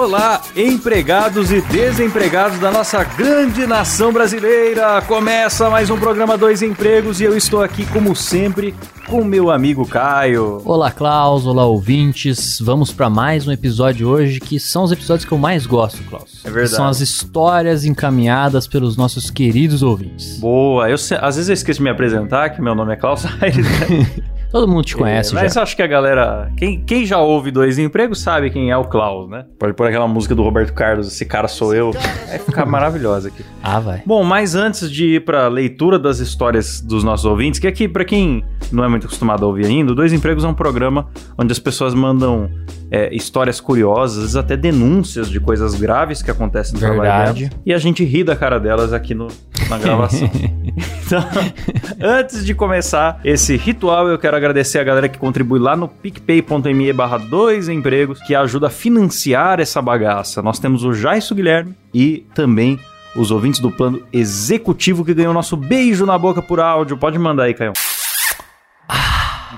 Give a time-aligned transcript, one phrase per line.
[0.00, 5.02] Olá, empregados e desempregados da nossa grande nação brasileira!
[5.02, 8.74] Começa mais um programa Dois Empregos e eu estou aqui, como sempre,
[9.06, 10.62] com meu amigo Caio.
[10.64, 11.44] Olá, Klaus.
[11.44, 12.58] Olá, ouvintes.
[12.62, 16.40] Vamos para mais um episódio hoje, que são os episódios que eu mais gosto, Klaus.
[16.46, 16.76] É verdade.
[16.76, 20.38] São as histórias encaminhadas pelos nossos queridos ouvintes.
[20.38, 23.66] Boa, eu às vezes eu esqueço de me apresentar, que meu nome é Klaus Aires.
[24.50, 25.62] Todo mundo te conhece Mas já.
[25.62, 26.50] acho que a galera.
[26.56, 29.44] Quem, quem já ouve Dois Empregos sabe quem é o Klaus, né?
[29.58, 31.92] Pode pôr aquela música do Roberto Carlos, Esse Cara Sou Eu.
[31.92, 33.44] Vai ficar maravilhosa aqui.
[33.62, 34.02] Ah, vai.
[34.04, 38.04] Bom, mas antes de ir pra leitura das histórias dos nossos ouvintes, que aqui, pra
[38.04, 41.52] quem não é muito acostumado a ouvir ainda, o Dois Empregos é um programa onde
[41.52, 42.50] as pessoas mandam
[42.90, 47.44] é, histórias curiosas, até denúncias de coisas graves que acontecem no trabalho Verdade.
[47.44, 49.28] delas, e a gente ri da cara delas aqui no,
[49.68, 50.28] na gravação.
[51.06, 51.24] então,
[52.00, 56.92] antes de começar esse ritual, eu quero agradecer a galera que contribui lá no picpay.me
[56.92, 60.42] barra dois empregos, que ajuda a financiar essa bagaça.
[60.42, 62.78] Nós temos o Jaisso Guilherme e também
[63.14, 66.96] os ouvintes do plano executivo que ganhou nosso beijo na boca por áudio.
[66.96, 67.72] Pode mandar aí, Caio.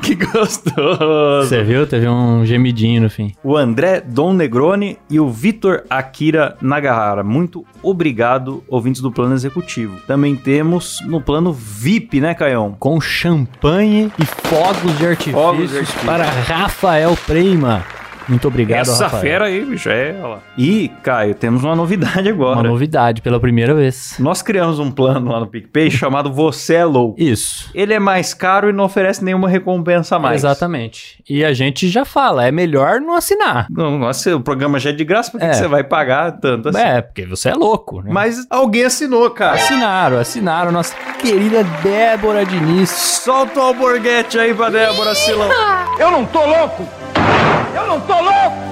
[0.13, 1.49] Que gostoso!
[1.49, 1.87] Você viu?
[1.87, 3.33] Teve um gemidinho no fim.
[3.43, 7.23] O André Dom Negroni e o Vitor Akira Nagahara.
[7.23, 9.97] Muito obrigado, ouvintes do plano executivo.
[10.07, 12.77] Também temos no plano VIP, né, Caião?
[12.79, 16.07] Com champanhe e fogos de artifícios Fogos de artifício.
[16.07, 17.85] para Rafael Prema.
[18.29, 19.23] Muito obrigado, Essa Rafael.
[19.23, 20.43] fera aí, bicho, é ela.
[20.57, 22.61] E, Caio, temos uma novidade agora.
[22.61, 24.15] Uma novidade pela primeira vez.
[24.19, 27.21] Nós criamos um plano lá no PicPay chamado Você é Louco.
[27.21, 27.71] Isso.
[27.75, 30.37] Ele é mais caro e não oferece nenhuma recompensa a mais.
[30.43, 31.23] Exatamente.
[31.29, 33.67] E a gente já fala, é melhor não assinar.
[33.71, 35.51] Não, nossa, o programa já é de graça, por que É.
[35.51, 36.79] que você vai pagar tanto assim?
[36.81, 38.11] É, porque você é louco, né?
[38.13, 39.55] Mas alguém assinou, cara.
[39.55, 40.73] Assinaram, assinaram.
[40.73, 42.91] Nossa querida Débora Diniz.
[42.91, 45.49] Solta o alborguete aí pra Débora Silão.
[45.99, 46.87] Eu não tô louco!
[47.75, 48.63] Eu não tô louco!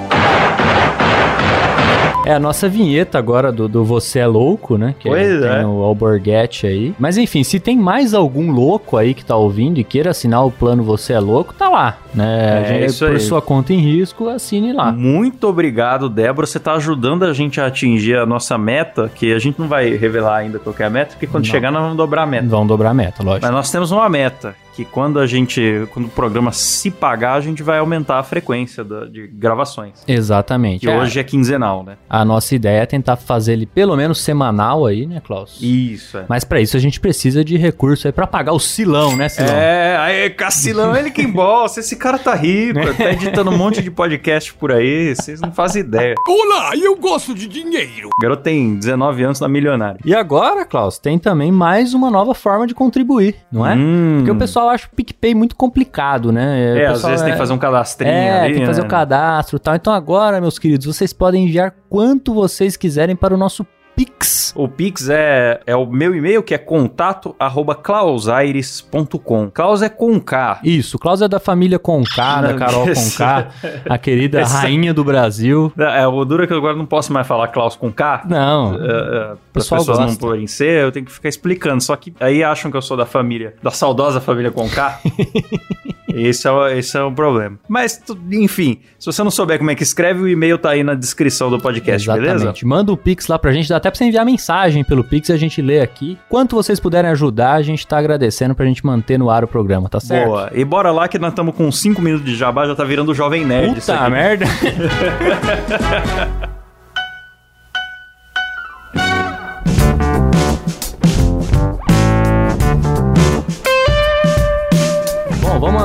[2.26, 4.94] É a nossa vinheta agora do, do Você é Louco, né?
[4.98, 5.66] Que Pois tem é.
[5.66, 6.94] o Alborguete aí.
[6.98, 10.50] Mas enfim, se tem mais algum louco aí que tá ouvindo e queira assinar o
[10.50, 12.26] plano Você é Louco, tá lá, né?
[12.38, 13.20] É A gente- isso por aí.
[13.20, 14.92] sua conta em risco, assine lá.
[14.92, 16.46] Muito obrigado, Débora.
[16.46, 19.90] Você tá ajudando a gente a atingir a nossa meta, que a gente não vai
[19.96, 21.50] revelar ainda qual que é a meta, porque quando Não.
[21.50, 22.46] chegar nós vamos dobrar a meta.
[22.46, 23.46] Vão dobrar a meta, lógico.
[23.46, 27.40] Mas nós temos uma meta, que quando a gente, quando o programa se pagar, a
[27.40, 30.02] gente vai aumentar a frequência da- de gravações.
[30.06, 30.80] Exatamente.
[30.86, 31.96] Que É, hoje é quinzenal, né?
[32.08, 35.58] A nossa ideia é tentar fazer ele pelo menos semanal aí, né, Klaus?
[35.60, 36.24] Isso, é.
[36.28, 39.54] Mas pra isso a gente precisa de recurso aí pra pagar o silão, né, silão?
[39.54, 41.80] É, aí, Cacilão, ele que embolsa.
[41.80, 45.82] Esse cara tá rico, tá editando um monte de podcast por aí, vocês não fazem
[45.82, 46.14] ideia.
[46.28, 48.08] Olá, eu gosto de dinheiro!
[48.16, 50.00] O garoto tem 19 anos, tá milionário.
[50.04, 53.74] E agora, Klaus, tem também mais uma nova forma de contribuir, não é?
[53.74, 54.14] Hum.
[54.18, 56.60] Porque o pessoal acha o PicPay muito complicado, né?
[56.60, 58.80] É, O às pessoal vezes tem que fazer um cadastrinho É, ali, tem que fazer
[58.82, 58.86] né?
[58.86, 59.74] o cadastro e tal.
[59.74, 63.66] Então agora, meus queridos, vocês podem enviar quanto vocês quiserem para o nosso
[64.04, 64.52] Pix.
[64.56, 69.50] O Pix é, é o meu e-mail, que é contato arroba clausaires.com.
[69.50, 70.58] Klaus é com K.
[70.64, 73.48] Isso, Klaus é da família Conká, da Não, Carol esse- Conká,
[73.88, 75.70] a querida Essa- rainha do Brasil.
[75.78, 78.22] É, o duro é que eu agora não posso mais falar Klaus com K.
[78.26, 80.20] Não, É, é, Para as pessoal pessoas não gosta.
[80.20, 81.82] porem ser, eu tenho que ficar explicando.
[81.82, 84.98] Só que aí acham que eu sou da família, da saudosa família com K.
[86.14, 87.58] esse, é, o- esse é o problema.
[87.68, 88.00] Mas,
[88.32, 91.50] enfim, se você não souber como é que escreve, o e-mail tá aí na descrição
[91.50, 92.34] do podcast, beleza?
[92.34, 92.66] Exatamente.
[92.66, 95.32] Manda o Pix lá pra gente, dá até pra você enviar mensagem pelo Pix e
[95.32, 96.18] a gente lê aqui.
[96.28, 99.88] Quanto vocês puderem ajudar, a gente tá agradecendo pra gente manter no ar o programa,
[99.88, 100.26] tá certo?
[100.28, 100.50] Boa.
[100.54, 103.14] E bora lá que nós estamos com 5 minutos de jabá, já tá virando o
[103.14, 103.74] Jovem Nerd.
[103.80, 104.46] Puta merda.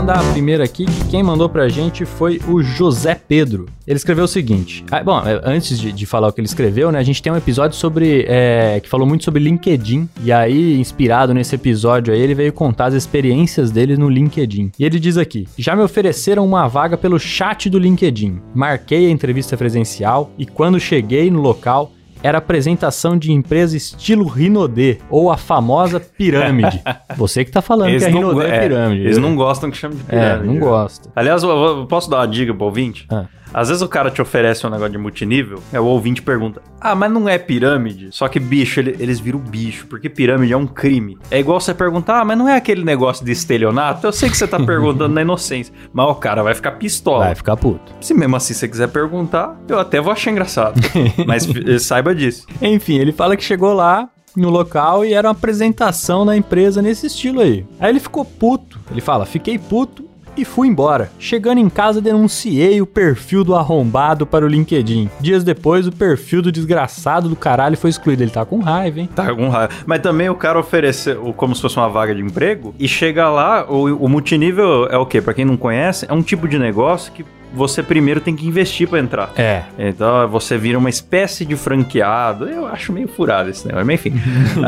[0.05, 3.65] mandar a primeira aqui, que quem mandou pra gente foi o José Pedro.
[3.88, 4.85] Ele escreveu o seguinte.
[4.91, 7.00] ah, bom, é, antes de, de falar o que ele escreveu, né?
[7.00, 8.24] A gente tem um episódio sobre.
[8.27, 10.07] é, que falou muito sobre LinkedIn.
[10.24, 14.74] E aí, inspirado nesse episódio aí, ele veio contar as experiências dele no LinkedIn.
[14.77, 18.39] E ele diz aqui: já me ofereceram uma vaga pelo chat do LinkedIn.
[18.53, 21.91] Marquei a entrevista presencial e quando cheguei no local.
[22.25, 26.81] Era apresentação de empresa estilo Rinodê, ou a famosa pirâmide.
[27.16, 29.01] Você que tá falando Eles que a Rinodê é, é, pirâmide.
[29.04, 30.48] eles não gostam que chame de É, pirâmide.
[30.48, 31.10] não gosta.
[31.16, 33.06] Aliás, eu, eu posso dar uma dica pro ouvinte?
[33.12, 33.25] Ah.
[33.57, 36.94] Às vezes o cara te oferece um negócio de multinível, é o ouvinte pergunta: Ah,
[36.94, 38.10] mas não é pirâmide?
[38.12, 41.18] Só que, bicho, ele- eles viram bicho, porque pirâmide é um crime.
[41.31, 44.06] É igual você perguntar: Ah, mas não é aquele negócio de estelionato?
[44.06, 47.25] Eu sei que você tá perguntando na inocência, mas o cara vai ficar pistola.
[47.28, 47.94] Vai ficar puto.
[48.02, 50.80] Se mesmo assim você quiser perguntar, eu até vou achar engraçado.
[51.25, 52.46] mas eh, saiba disso.
[52.62, 57.07] Enfim, ele fala que chegou lá no local e era uma apresentação da empresa nesse
[57.07, 57.66] estilo aí.
[57.80, 58.78] Aí ele ficou puto.
[58.92, 60.05] Ele fala: fiquei puto
[60.37, 61.11] e fui embora.
[61.19, 65.09] Chegando em casa, denunciei o perfil do arrombado para o LinkedIn.
[65.19, 68.23] Dias depois, o perfil do desgraçado do caralho foi excluído.
[68.23, 69.09] Ele tá com raiva, hein?
[69.15, 69.73] Tá com raiva.
[69.85, 73.65] Mas também o cara ofereceu como se fosse uma vaga de emprego e chega lá,
[73.69, 75.21] o, o multinível é o quê?
[75.21, 77.25] Pra quem não conhece, é um tipo de negócio que
[77.56, 79.31] você primeiro tem que investir pra entrar.
[79.38, 79.63] É.
[79.80, 82.46] Então você vira uma espécie de franqueado.
[82.48, 84.13] Eu acho meio furado esse negócio, mas enfim.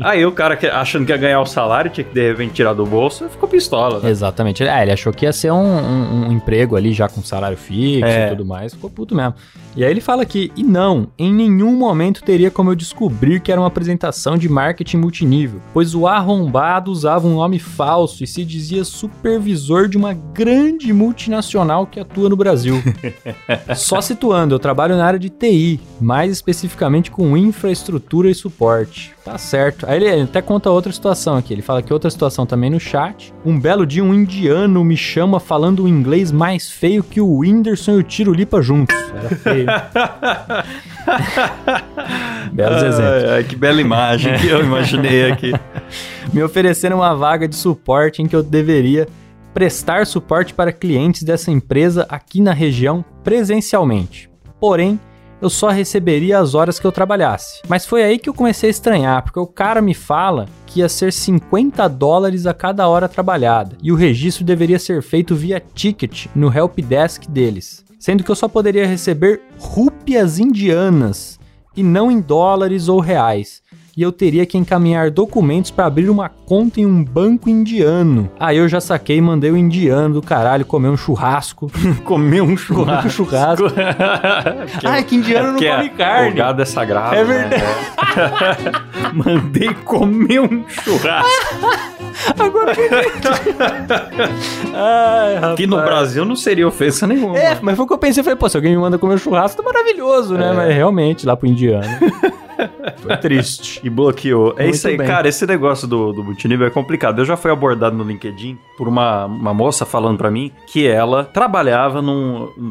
[0.00, 2.54] aí, aí o cara que- achando que ia ganhar o salário, tinha que de repente
[2.54, 4.00] tirar do bolso, ficou pistola.
[4.00, 4.10] Né?
[4.10, 4.62] Exatamente.
[4.64, 8.04] É, ele achou que ia ser um, um- um emprego ali já com salário fixo
[8.06, 8.26] É.
[8.26, 8.72] e tudo mais.
[8.74, 9.34] Ficou puto mesmo.
[9.76, 13.50] E aí ele fala que, e não, em nenhum momento teria como eu descobrir que
[13.50, 18.44] era uma apresentação de marketing multinível, pois o arrombado usava um nome falso e se
[18.44, 22.82] dizia supervisor de uma grande multinacional que atua no Brasil.
[23.74, 29.14] Só situando, eu trabalho na área de TI, mais especificamente com infraestrutura e suporte.
[29.24, 29.86] Tá certo.
[29.88, 31.54] Aí ele até conta outra situação aqui.
[31.54, 33.32] Ele fala que outra situação também no chat.
[33.44, 37.92] Um belo dia, um indiano me chama falando um inglês mais feio que o Whindersson
[37.92, 38.94] e o Tiro Lipa juntos.
[39.14, 39.66] Era feio.
[42.52, 43.30] Belos exemplos.
[43.30, 45.52] Ai, que bela imagem que eu imaginei aqui.
[46.32, 49.08] me oferecendo uma vaga de suporte em que eu deveria
[49.54, 54.28] prestar suporte para clientes dessa empresa aqui na região presencialmente.
[54.60, 54.98] Porém,
[55.40, 57.62] eu só receberia as horas que eu trabalhasse.
[57.68, 60.88] Mas foi aí que eu comecei a estranhar, porque o cara me fala que ia
[60.88, 66.26] ser 50 dólares a cada hora trabalhada e o registro deveria ser feito via ticket
[66.34, 71.38] no helpdesk deles, sendo que eu só poderia receber rúpias indianas
[71.76, 73.62] e não em dólares ou reais
[73.96, 78.30] e eu teria que encaminhar documentos para abrir uma conta em um banco indiano.
[78.40, 81.70] Aí eu já saquei e mandei o indiano do caralho comer um churrasco.
[82.04, 83.10] Comer um Comer um churrasco.
[83.10, 83.70] churrasco.
[84.80, 86.30] Que Ai, que indiano não que come é- carne.
[86.30, 87.14] O gado é sagrado.
[87.14, 87.48] É né?
[87.48, 87.64] verdade.
[89.14, 91.30] Mandei comer um churrasco.
[92.38, 92.72] Agora
[94.74, 95.54] Ai.
[95.56, 97.38] Que no Brasil não seria ofensa nenhuma.
[97.38, 98.22] É, mas foi o que eu pensei.
[98.22, 100.50] Falei, pô, se alguém me manda comer um churrasco, tá maravilhoso, né?
[100.50, 100.52] É.
[100.52, 101.84] Mas realmente, lá pro indiano.
[103.00, 103.80] Foi triste.
[103.84, 104.54] E bloqueou.
[104.56, 105.06] É Muito isso aí, bem.
[105.06, 105.28] cara.
[105.28, 107.18] Esse negócio do, do multinível é complicado.
[107.20, 111.24] Eu já fui abordado no LinkedIn por uma, uma moça falando pra mim que ela
[111.24, 112.02] trabalhava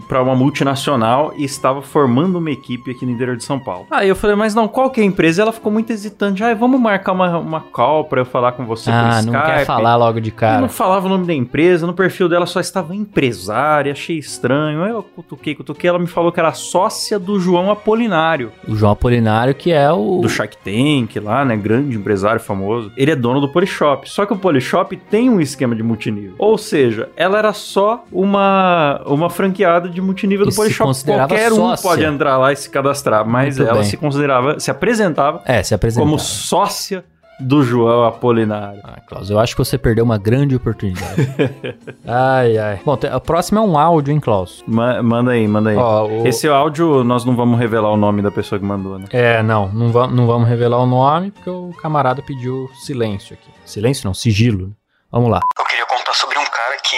[0.07, 3.85] pra uma multinacional e estava formando uma equipe aqui no interior de São Paulo.
[3.91, 5.41] Aí eu falei, mas não, qual que é a empresa?
[5.41, 6.43] Ela ficou muito hesitante.
[6.43, 9.95] Ah, vamos marcar uma, uma call pra eu falar com você Ah, não quer falar
[9.95, 10.61] logo de Eu cara.
[10.61, 14.83] não falava o nome da empresa, no perfil dela só estava empresária, achei estranho.
[14.83, 18.91] Aí Eu cutuquei, cutuquei, ela me falou que era sócia do João Apolinário, O João
[18.91, 20.12] Apolinário, que é o.
[20.21, 21.55] do Shark Tank lá, né?
[21.55, 22.91] Grande empresário famoso.
[22.97, 24.09] Ele é dono do Polishop.
[24.09, 26.35] Só que o Polishop tem um esquema de multinível.
[26.37, 30.91] Ou seja, ela era só uma, uma franqueada de multinível E do Polishop.
[31.05, 31.89] Qualquer um sócia.
[31.89, 33.25] pode entrar lá e se cadastrar.
[33.27, 33.89] Mas Muito ela bem.
[33.89, 36.05] se considerava, se apresentava É, se apresentava.
[36.09, 37.03] como sócia
[37.39, 38.79] do João Apolinário.
[38.83, 41.21] Ah, Klaus, eu acho que você perdeu uma grande oportunidade.
[42.07, 42.79] ai, ai.
[42.85, 44.63] Bom, a próxima é um áudio, hein, Klaus?
[44.67, 45.75] Ma- manda aí, manda aí.
[45.77, 49.07] Ó, o- Esse áudio nós não vamos revelar o nome da pessoa que mandou, né?
[49.11, 53.49] É, não, não, va- não vamos revelar o nome, porque o camarada pediu silêncio aqui.
[53.65, 54.73] Silêncio não, sigilo.
[55.11, 55.41] Vamos lá.
[55.59, 56.97] Eu queria contar sobre um cara que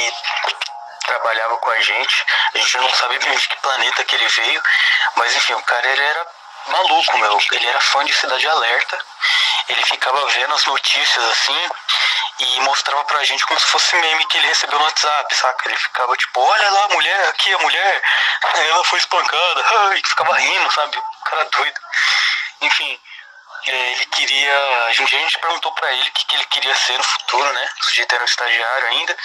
[1.06, 2.16] trabalhava com a gente.
[2.54, 4.62] A gente não sabe bem de que planeta que ele veio,
[5.18, 6.26] mas enfim, o cara ele era
[6.72, 7.38] maluco, meu.
[7.54, 8.98] Ele era fã de Cidade Alerta.
[9.68, 11.70] Ele ficava vendo as notícias assim
[12.40, 15.68] e mostrava pra gente como se fosse meme que ele recebeu no WhatsApp, saca?
[15.68, 18.04] Ele ficava tipo, olha lá a mulher, aqui a mulher,
[18.56, 19.66] ela foi espancada,
[19.98, 20.98] e ficava rindo, sabe?
[20.98, 21.82] O cara doido.
[22.62, 23.00] Enfim,
[23.68, 24.86] é, ele queria.
[24.86, 27.52] A gente, a gente perguntou pra ele o que, que ele queria ser no futuro,
[27.54, 27.70] né?
[27.80, 29.18] O sujeito era um estagiário ainda.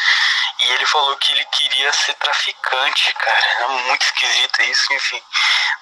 [0.60, 3.46] E ele falou que ele queria ser traficante, cara.
[3.56, 5.22] Era muito esquisito isso, enfim.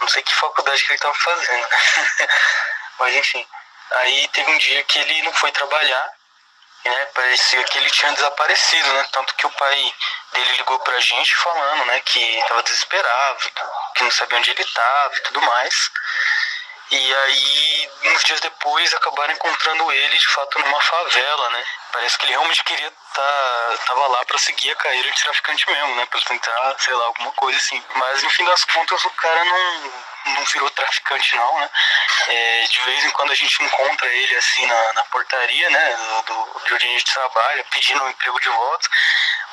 [0.00, 1.68] Não sei que faculdade que ele tava fazendo.
[2.98, 3.46] Mas enfim.
[3.90, 6.18] Aí teve um dia que ele não foi trabalhar.
[6.84, 9.04] Né, parecia que ele tinha desaparecido, né?
[9.12, 9.94] Tanto que o pai
[10.32, 13.50] dele ligou pra gente falando, né, que tava desesperado,
[13.94, 15.90] que não sabia onde ele tava e tudo mais.
[16.90, 21.64] E aí, uns dias depois, acabaram encontrando ele de fato numa favela, né?
[21.92, 25.94] Parece que ele realmente queria tá, tava lá pra seguir a carreira de traficante mesmo,
[25.96, 26.06] né?
[26.06, 27.82] Pra tentar, sei lá, alguma coisa assim.
[27.94, 29.92] Mas no fim das contas, o cara não,
[30.34, 31.70] não virou traficante, não, né?
[32.28, 35.96] É, de vez em quando a gente encontra ele assim na, na portaria, né?
[36.26, 38.88] Do, de onde a gente trabalha, pedindo um emprego de volta.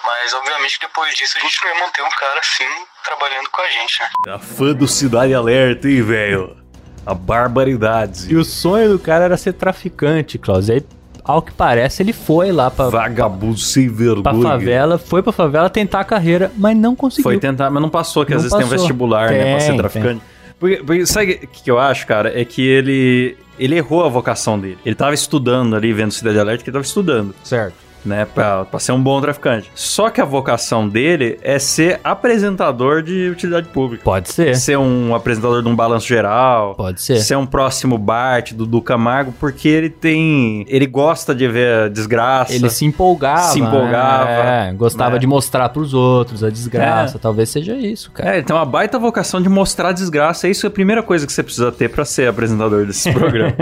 [0.04, 3.70] Mas obviamente depois disso a gente não ia manter um cara assim trabalhando com a
[3.70, 4.10] gente, né?
[4.30, 6.65] A fã do Cidade Alerta, hein, velho?
[7.06, 8.28] A barbaridade.
[8.32, 10.70] E o sonho do cara era ser traficante, Klaus.
[10.70, 10.84] E aí,
[11.24, 13.98] ao que parece, ele foi lá pra, Vagabundo sem pra
[14.32, 14.42] vergonha.
[14.42, 17.24] favela, foi pra favela tentar a carreira, mas não conseguiu.
[17.24, 19.60] Foi tentar, mas não passou, que às Não vezes tem um vestibular, né, pra Tem,
[19.60, 20.22] ser traficante.
[20.60, 22.40] Porque, porque sabe o que que eu acho, cara?
[22.40, 24.78] É que ele, ele errou a vocação dele.
[24.86, 27.36] Ele tava estudando ali, vendo Cidade Alerta, que ele tava estudando.
[27.44, 27.74] Certo.
[28.06, 29.72] Né, pra, pra ser um bom traficante.
[29.74, 34.04] Só que a vocação dele é ser apresentador de utilidade pública.
[34.04, 34.56] Pode ser.
[34.56, 36.76] Ser um apresentador de um balanço geral.
[36.76, 37.18] Pode ser.
[37.20, 40.66] Ser um próximo Bart do Duca Camargo, porque ele tem.
[40.70, 42.54] Ele gosta de ver a desgraça.
[42.54, 43.42] Ele se empolgava.
[43.52, 45.20] Se empolgava, É, gostava né?
[45.20, 47.18] de mostrar pros outros a desgraça.
[47.18, 48.30] Talvez seja isso, cara.
[48.30, 50.48] É, ele tem uma baita vocação de mostrar a desgraça.
[50.48, 53.54] É isso a primeira coisa que você precisa ter pra ser apresentador desse programa.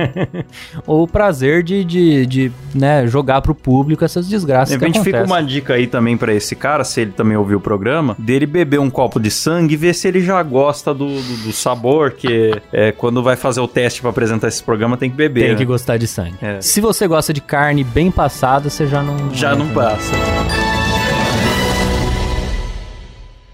[0.85, 5.19] O prazer de, de, de né, jogar pro público essas desgraças De que repente fica
[5.19, 5.41] acontecem.
[5.41, 8.79] uma dica aí também pra esse cara, se ele também ouviu o programa, dele beber
[8.79, 12.59] um copo de sangue e ver se ele já gosta do, do, do sabor, que
[12.71, 15.47] é, quando vai fazer o teste pra apresentar esse programa tem que beber.
[15.47, 15.65] Tem que né?
[15.65, 16.35] gostar de sangue.
[16.41, 16.59] É.
[16.61, 19.33] Se você gosta de carne bem passada, você já não...
[19.33, 20.11] Já não passa.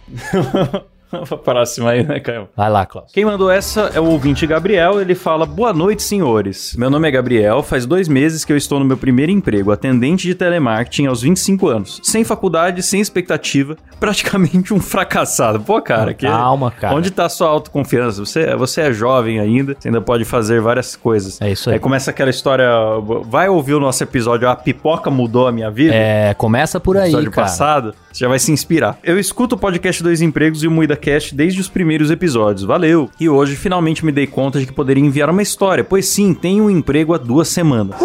[1.10, 2.48] Pra próxima aí, né, Caio?
[2.56, 3.12] Vai lá, Klaus.
[3.12, 5.02] Quem mandou essa é o ouvinte Gabriel.
[5.02, 6.76] Ele fala: Boa noite, senhores.
[6.78, 7.64] Meu nome é Gabriel.
[7.64, 11.68] Faz dois meses que eu estou no meu primeiro emprego, atendente de telemarketing aos 25
[11.68, 12.00] anos.
[12.04, 15.60] Sem faculdade, sem expectativa, praticamente um fracassado.
[15.60, 16.28] Pô, cara, que.
[16.28, 16.96] Calma, cara.
[16.96, 18.24] Onde tá a sua autoconfiança?
[18.24, 21.42] Você, você é jovem ainda, você ainda pode fazer várias coisas.
[21.42, 21.76] É isso aí.
[21.76, 22.70] Aí começa aquela história.
[23.26, 25.96] Vai ouvir o nosso episódio A Pipoca Mudou a Minha Vida?
[25.96, 27.48] É, começa por aí, episódio cara.
[27.48, 28.98] passado, você já vai se inspirar.
[29.04, 32.64] Eu escuto o podcast Dois Empregos e o Muida Cast desde os primeiros episódios.
[32.64, 33.10] Valeu!
[33.20, 36.66] E hoje finalmente me dei conta de que poderia enviar uma história, pois sim, tenho
[36.66, 37.96] um emprego há duas semanas.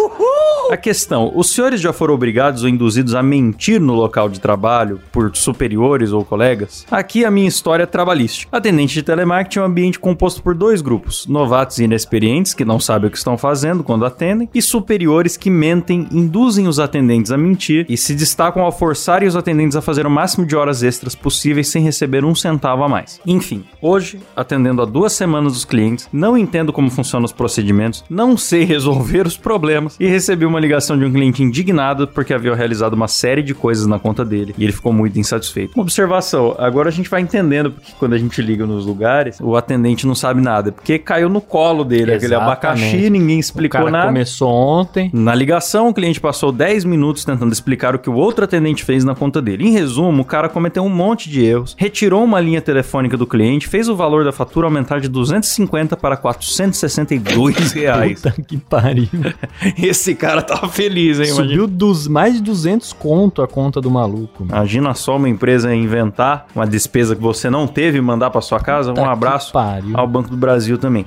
[0.71, 5.01] A questão: os senhores já foram obrigados ou induzidos a mentir no local de trabalho
[5.13, 6.87] por superiores ou colegas?
[6.91, 8.49] Aqui a minha história trabalhística.
[8.57, 12.81] Atendente de telemarketing é um ambiente composto por dois grupos: novatos e inexperientes que não
[12.81, 17.37] sabem o que estão fazendo quando atendem, e superiores que mentem, induzem os atendentes a
[17.37, 21.15] mentir e se destacam ao forçarem os atendentes a fazer o máximo de horas extras
[21.15, 23.21] possíveis sem receber um centavo a mais.
[23.27, 28.37] Enfim, hoje, atendendo há duas semanas os clientes, não entendo como funcionam os procedimentos, não
[28.37, 32.95] sei resolver os problemas e recebi uma ligação de um cliente indignado porque havia realizado
[32.95, 35.73] uma série de coisas na conta dele e ele ficou muito insatisfeito.
[35.77, 39.57] Uma observação, agora a gente vai entendendo porque quando a gente liga nos lugares, o
[39.57, 42.67] atendente não sabe nada, porque caiu no colo dele, aquele Exatamente.
[42.67, 44.07] abacaxi, ninguém O explicou cara nada.
[44.09, 45.09] começou ontem.
[45.13, 49.05] Na ligação, o cliente passou 10 minutos tentando explicar o que o outro atendente fez
[49.05, 49.69] na conta dele.
[49.69, 53.69] Em resumo, o cara cometeu um monte de erros, retirou uma linha telefônica do cliente,
[53.69, 58.21] fez o valor da fatura aumentar de 250 para 462 reais.
[58.21, 59.07] Puta que pariu.
[59.81, 61.27] Esse cara tava feliz, hein?
[61.27, 61.49] Imagina.
[61.49, 64.45] Subiu dos mais de 200 conto a conta do maluco.
[64.45, 64.55] mano.
[64.57, 68.61] Imagina só uma empresa inventar uma despesa que você não teve e mandar pra sua
[68.61, 68.91] casa.
[68.91, 69.53] Puta um abraço
[69.95, 71.05] ao Banco do Brasil também.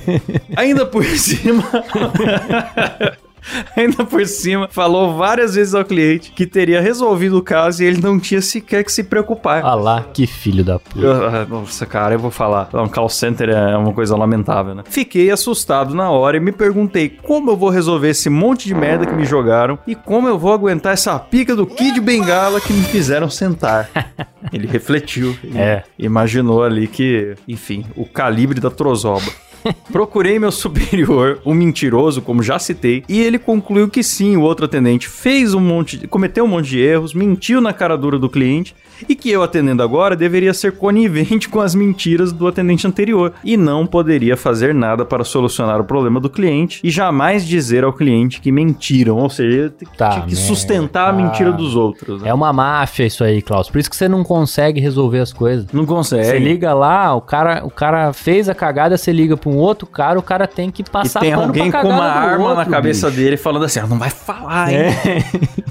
[0.56, 1.62] Ainda por cima.
[3.76, 8.00] Ainda por cima, falou várias vezes ao cliente que teria resolvido o caso e ele
[8.00, 9.64] não tinha sequer que se preocupar.
[9.64, 10.98] Ah lá, que filho da puta.
[11.00, 12.68] Eu- ah, Nossa, cara, eu vou falar.
[12.74, 14.82] Um call center é uma coisa lamentável, né?
[14.86, 19.06] Fiquei assustado na hora e me perguntei como eu vou resolver esse monte de merda
[19.06, 22.82] que me jogaram e como eu vou aguentar essa pica do Kid Bengala que me
[22.84, 23.88] fizeram sentar.
[24.52, 25.36] Ele refletiu.
[25.44, 25.82] e É.
[25.98, 29.30] Imaginou ali que, enfim, o calibre da trozoba.
[29.90, 34.64] Procurei meu superior, o mentiroso, como já citei, e ele concluiu que sim, o outro
[34.64, 38.74] atendente fez um monte, cometeu um monte de erros, mentiu na cara dura do cliente
[39.08, 43.56] e que eu atendendo agora deveria ser conivente com as mentiras do atendente anterior e
[43.56, 48.40] não poderia fazer nada para solucionar o problema do cliente e jamais dizer ao cliente
[48.40, 50.46] que mentiram, ou seja, tinha Tá tinha que merda.
[50.46, 52.22] sustentar a mentira dos outros.
[52.22, 52.28] né?
[52.30, 53.68] É uma máfia isso aí, Klaus.
[53.68, 55.66] Por isso que você não consegue resolver as coisas.
[55.72, 56.24] Não consegue.
[56.24, 59.86] Você liga lá, o cara, o cara fez a cagada, você liga pra um outro
[59.86, 62.70] cara, o cara tem que E passar tem pano alguém com uma arma na outro,
[62.70, 63.20] cabeça bicho.
[63.20, 64.80] dele falando assim: "Ah, não vai falar, hein?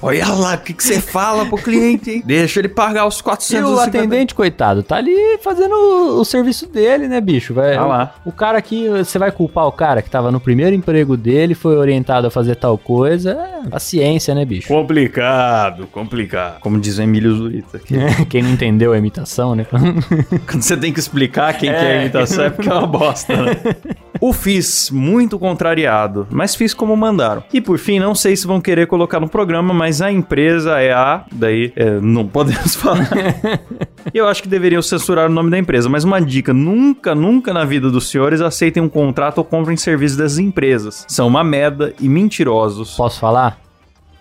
[0.02, 2.24] Olha lá, o que, que você fala pro cliente, hein?
[2.26, 6.68] Deixa ele pagar os E 450 o atendente, coitado, tá ali fazendo o, o serviço
[6.68, 7.54] dele, né, bicho?
[7.54, 8.16] Vai, Tá lá.
[8.26, 11.54] O, o cara aqui, você vai culpar o cara que tava no primeiro emprego dele,
[11.56, 13.32] foi orientado a fazer tal coisa.
[13.66, 14.68] É, paciência, né, bicho?
[14.68, 16.60] Complicado, complicado.
[16.62, 17.96] Como diz o Emílio Zurita aqui.
[18.30, 19.66] Quem não entendeu a imitação, né?
[20.48, 22.02] Quando você tem que explicar quem que é a É.
[22.02, 23.56] imitação é porque é uma bosta, né?
[24.22, 27.44] o fiz, muito contrariado, mas fiz como mandaram.
[27.54, 30.92] E por fim, não sei se vão querer colocar no programa, mas a empresa é
[30.92, 31.24] a...
[31.32, 33.09] Daí, é, não podemos falar.
[34.14, 37.66] Eu acho que deveriam censurar o nome da empresa, mas uma dica, nunca, nunca na
[37.66, 41.06] vida dos senhores aceitem um contrato ou comprem serviços das empresas.
[41.08, 42.96] São uma merda e mentirosos.
[42.96, 43.69] Posso falar?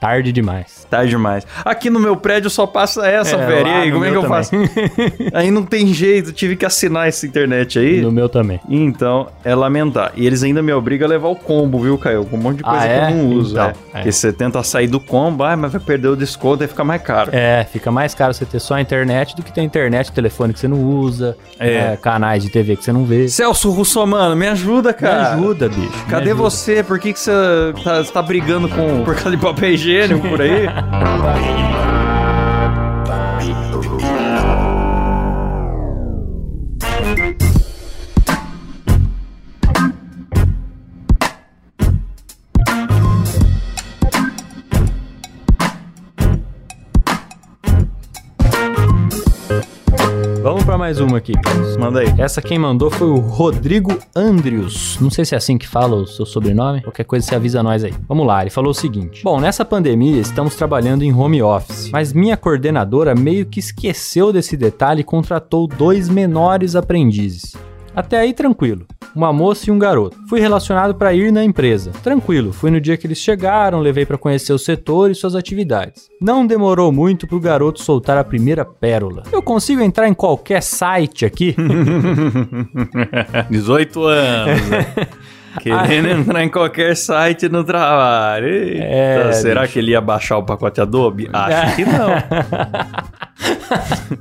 [0.00, 0.86] Tarde demais.
[0.88, 1.46] Tarde demais.
[1.64, 3.66] Aqui no meu prédio só passa essa, É, velho.
[3.66, 4.50] E aí, como é que eu faço?
[5.34, 8.00] aí não tem jeito, tive que assinar essa internet aí.
[8.00, 8.60] No meu também.
[8.68, 10.12] Então, é lamentar.
[10.14, 12.24] E eles ainda me obrigam a levar o combo, viu, Caio?
[12.24, 13.10] Com um monte de coisa Ah, que é?
[13.10, 13.52] eu não uso.
[13.54, 13.68] Então, é.
[13.70, 13.74] é.
[13.92, 17.02] Porque você tenta sair do combo, ah, mas vai perder o desconto e fica mais
[17.02, 17.30] caro.
[17.34, 20.60] É, fica mais caro você ter só a internet do que ter internet, telefone que
[20.60, 21.68] você não usa, É.
[21.92, 23.28] é, canais de TV que você não vê.
[23.28, 25.32] Celso Russomano, me ajuda, Me cara.
[25.34, 25.80] ajuda, bicho.
[25.80, 26.34] me Cadê ajuda.
[26.34, 26.82] você?
[26.84, 27.32] Por que, que você
[27.82, 29.87] tá, tá brigando com por causa de papel higiênico
[30.20, 30.66] por aí?
[50.88, 51.34] mais uma aqui.
[51.78, 52.14] Manda aí.
[52.16, 54.96] Essa quem mandou foi o Rodrigo Andrius.
[54.98, 56.80] Não sei se é assim que fala o seu sobrenome.
[56.80, 57.92] Qualquer coisa você avisa nós aí.
[58.08, 62.14] Vamos lá, ele falou o seguinte: Bom, nessa pandemia estamos trabalhando em home office, mas
[62.14, 67.54] minha coordenadora meio que esqueceu desse detalhe e contratou dois menores aprendizes.
[67.98, 68.86] Até aí tranquilo.
[69.14, 70.16] Uma moça e um garoto.
[70.28, 71.90] Fui relacionado para ir na empresa.
[72.02, 76.08] Tranquilo, fui no dia que eles chegaram, levei para conhecer o setor e suas atividades.
[76.20, 79.24] Não demorou muito pro garoto soltar a primeira pérola.
[79.32, 81.56] Eu consigo entrar em qualquer site aqui?
[83.50, 84.68] 18 anos.
[84.68, 84.86] né?
[85.60, 88.46] Querendo entrar em qualquer site no trabalho.
[88.46, 89.72] Eita, É, será bicho.
[89.72, 91.28] que ele ia baixar o pacote Adobe?
[91.32, 92.10] Acho que não.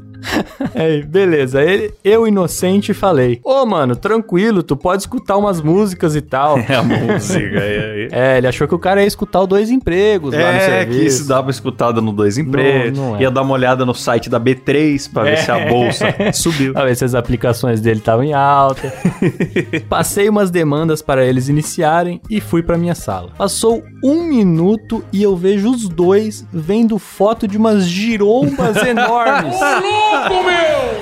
[0.73, 1.61] É, beleza.
[1.63, 6.57] Ele, eu, inocente, falei: Ô, mano, tranquilo, tu pode escutar umas músicas e tal.
[6.67, 7.59] É a música.
[7.59, 10.59] É, É, ele achou que o cara ia escutar o dois empregos lá no é
[10.59, 10.99] serviço.
[10.99, 12.97] que isso dá uma escutada no Dois Empregos.
[12.97, 13.21] Não, não é.
[13.21, 15.35] Ia dar uma olhada no site da B3 pra ver É.
[15.37, 16.73] se a bolsa subiu.
[16.73, 18.93] Pra ver se as aplicações dele estavam em alta.
[19.89, 23.29] Passei umas demandas para eles iniciarem e fui pra minha sala.
[23.37, 29.55] Passou um minuto e eu vejo os dois vendo foto de umas girombas enormes.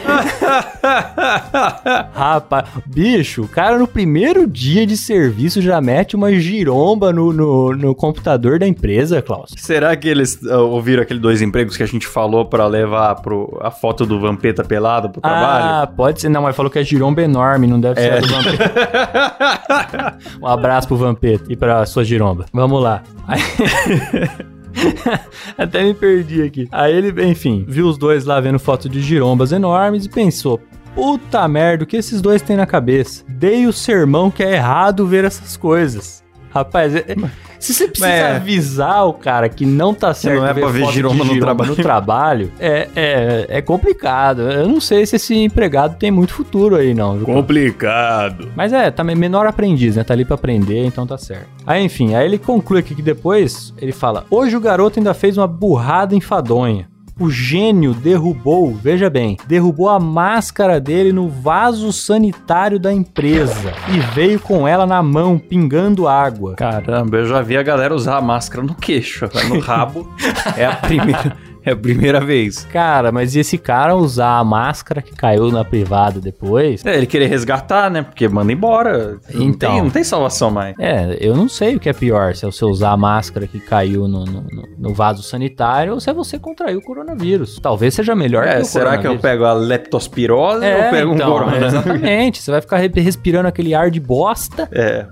[2.13, 7.75] Rapaz, bicho, o cara no primeiro dia de serviço já mete uma giromba no, no,
[7.75, 9.51] no computador da empresa, Klaus.
[9.57, 13.57] Será que eles ah, ouviram aquele Dois Empregos que a gente falou pra levar pro,
[13.61, 15.65] a foto do Vampeta pelado pro trabalho?
[15.65, 16.29] Ah, pode ser.
[16.29, 18.17] Não, mas falou que é giromba enorme, não deve ser É.
[18.17, 20.17] a do Vampeta.
[20.41, 22.45] um abraço pro Vampeta e pra sua giromba.
[22.53, 23.01] Vamos lá.
[25.57, 26.67] Até me perdi aqui.
[26.71, 30.59] Aí ele, enfim, viu os dois lá vendo foto de girombas enormes e pensou.
[30.93, 33.23] Puta merda, o que esses dois têm na cabeça?
[33.27, 36.23] Dei o sermão que é errado ver essas coisas.
[36.55, 37.15] Rapaz, é- é-
[37.59, 38.35] se você precisa É.
[38.37, 41.39] avisar o cara que não tá certo não é pra ver foto de giromba no
[41.39, 41.69] trabalho.
[41.71, 44.43] no trabalho, é, é, é complicado.
[44.43, 47.17] Eu não sei se esse empregado tem muito futuro aí, não.
[47.17, 47.25] viu?
[47.25, 48.51] Complicado.
[48.55, 50.03] Mas é, tá menor aprendiz, né?
[50.03, 51.47] Tá ali pra aprender, então tá certo.
[51.65, 55.37] Aí, enfim, aí ele conclui aqui que depois ele fala: Hoje o garoto ainda fez
[55.37, 56.87] uma burrada enfadonha.
[57.17, 63.99] O gênio derrubou, veja bem, derrubou a máscara dele no vaso sanitário da empresa e
[64.13, 66.55] veio com ela na mão, pingando água.
[66.55, 70.13] Caramba, eu já vi a galera usar a máscara no queixo, agora no rabo.
[70.57, 72.63] é a primeira, é a primeira vez.
[72.71, 76.85] Cara, mas e esse cara usar a máscara que caiu na privada depois?
[76.85, 78.01] É, ele querer resgatar, né?
[78.01, 79.17] Porque manda embora.
[79.33, 79.71] Não Então.
[79.73, 80.75] tem, não tem salvação mais.
[80.79, 83.59] É, eu não sei o que é pior, se é você usar a máscara que
[83.59, 84.41] caiu no, no,
[84.77, 87.59] no- vaso sanitário ou se é você contrair o coronavírus.
[87.61, 89.21] Talvez seja melhor É, que o será que eu coronavírus.
[89.21, 91.65] pego a leptospirose ou eu pego um então, corona?
[91.67, 92.41] Exatamente.
[92.41, 95.05] Você vai ficar re- respirando aquele ar de bosta, É,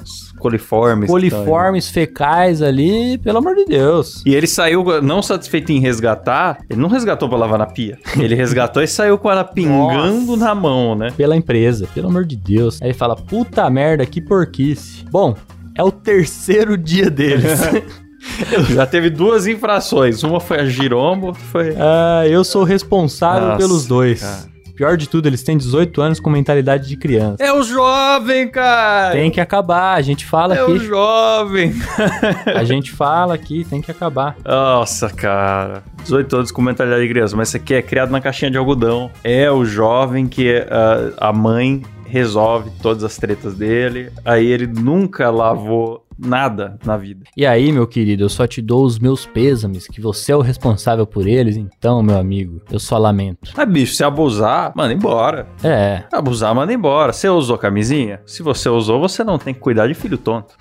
[0.43, 1.10] coliformes.
[1.10, 4.21] coliformes fecais ali, pelo amor de Deus.
[4.25, 7.97] E ele saiu, não satisfeito em resgatar, ele não resgatou pra lavar na pia.
[8.17, 11.12] Ele resgatou e saiu com ela pingando na mão, né?
[11.15, 12.82] Pela empresa, pelo amor de Deus.
[12.82, 15.06] Aí ele fala, puta merda, que porquice.
[15.10, 15.36] Bom,
[15.75, 17.60] é o terceiro dia deles.
[18.73, 20.23] Já teve duas infrações.
[20.23, 21.75] Uma foi a girombo, foi.
[21.77, 24.21] ah, eu sou responsável Nossa, pelos dois.
[24.21, 24.52] cara.
[24.75, 27.43] Pior de tudo, eles têm 18 anos com mentalidade de criança.
[27.43, 29.12] É o jovem, cara!
[29.13, 30.79] Tem que acabar, a gente fala É o aqui.
[30.79, 31.73] jovem!
[32.55, 34.36] A gente fala aqui, tem que acabar.
[34.45, 35.83] Nossa, cara.
[36.03, 39.12] 18 anos com mentalidade de criança, mas isso aqui é criado na caixinha de algodão.
[39.23, 44.12] É o jovem que ah, a mãe resolve todas as tretas dele.
[44.23, 47.26] Aí ele nunca lavou nada na vida.
[47.36, 50.41] E aí, meu querido, eu só te dou os meus pêsames, que você é o
[50.41, 53.52] responsável por eles, então, meu amigo, eu só lamento.
[53.56, 55.47] Mas, bicho, se abusar, manda embora.
[55.63, 57.13] É, Abusar, manda embora.
[57.13, 58.21] Você usou camisinha?
[58.26, 60.56] Se você usou, você não tem que cuidar de filho tonto.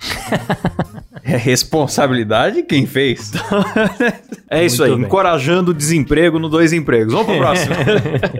[1.23, 3.31] É responsabilidade de quem fez.
[4.49, 5.05] é isso Muito aí, bem.
[5.07, 7.13] encorajando o desemprego no dois empregos.
[7.13, 7.75] Vamos pro próximo.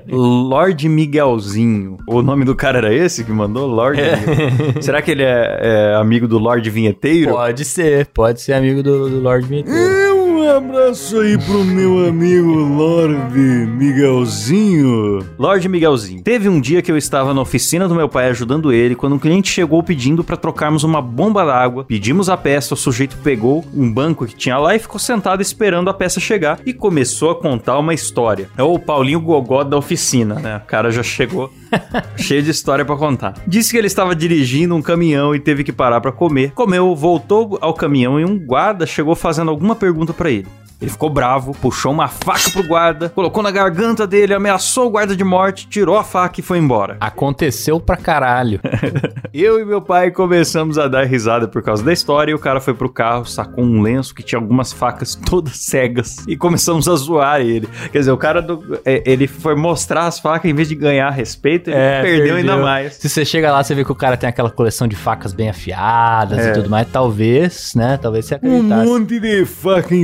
[0.11, 1.97] Lorde Miguelzinho.
[2.07, 3.67] O nome do cara era esse que mandou?
[3.67, 4.81] Lorde Miguel.
[4.81, 7.31] Será que ele é, é amigo do Lorde Vinheteiro?
[7.31, 10.12] pode ser, pode ser amigo do, do Lord Vinheteiro.
[10.43, 15.25] Um abraço aí pro meu amigo Lorde Miguelzinho.
[15.39, 16.21] Lorde Miguelzinho.
[16.21, 19.19] Teve um dia que eu estava na oficina do meu pai ajudando ele, quando um
[19.19, 21.85] cliente chegou pedindo para trocarmos uma bomba d'água.
[21.85, 25.89] Pedimos a peça, o sujeito pegou um banco que tinha lá e ficou sentado esperando
[25.89, 28.49] a peça chegar e começou a contar uma história.
[28.57, 30.57] É o Paulinho Gogó da oficina, né?
[30.57, 31.53] O cara já chegou
[32.17, 33.33] cheio de história para contar.
[33.47, 36.51] Disse que ele estava dirigindo um caminhão e teve que parar para comer.
[36.51, 40.47] Comeu, voltou ao caminhão e um guarda chegou fazendo alguma pergunta para ele.
[40.83, 45.15] Ele ficou bravo, puxou uma faca pro guarda, colocou na garganta dele, ameaçou o guarda
[45.15, 46.97] de morte, tirou a faca e foi embora.
[46.99, 48.59] Aconteceu pra caralho.
[49.33, 52.59] Eu e meu pai começamos a dar risada por causa da história e o cara
[52.59, 56.95] foi pro carro, sacou um lenço que tinha algumas facas todas cegas e começamos a
[56.97, 57.65] zoar ele.
[57.91, 61.09] Quer dizer, o cara do, é, ele foi mostrar as facas em vez de ganhar
[61.11, 62.95] respeito, ele É, perdeu, ainda mais.
[62.95, 65.49] Se você chega lá, você vê que o cara tem aquela coleção de facas bem
[65.49, 66.49] afiadas É.
[66.49, 66.85] e tudo mais.
[66.91, 67.97] Talvez, né?
[68.01, 68.85] Talvez você Um acreditasse.
[68.89, 69.95] monte de faca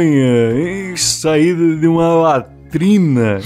[0.00, 3.40] hein, saída de uma latrina.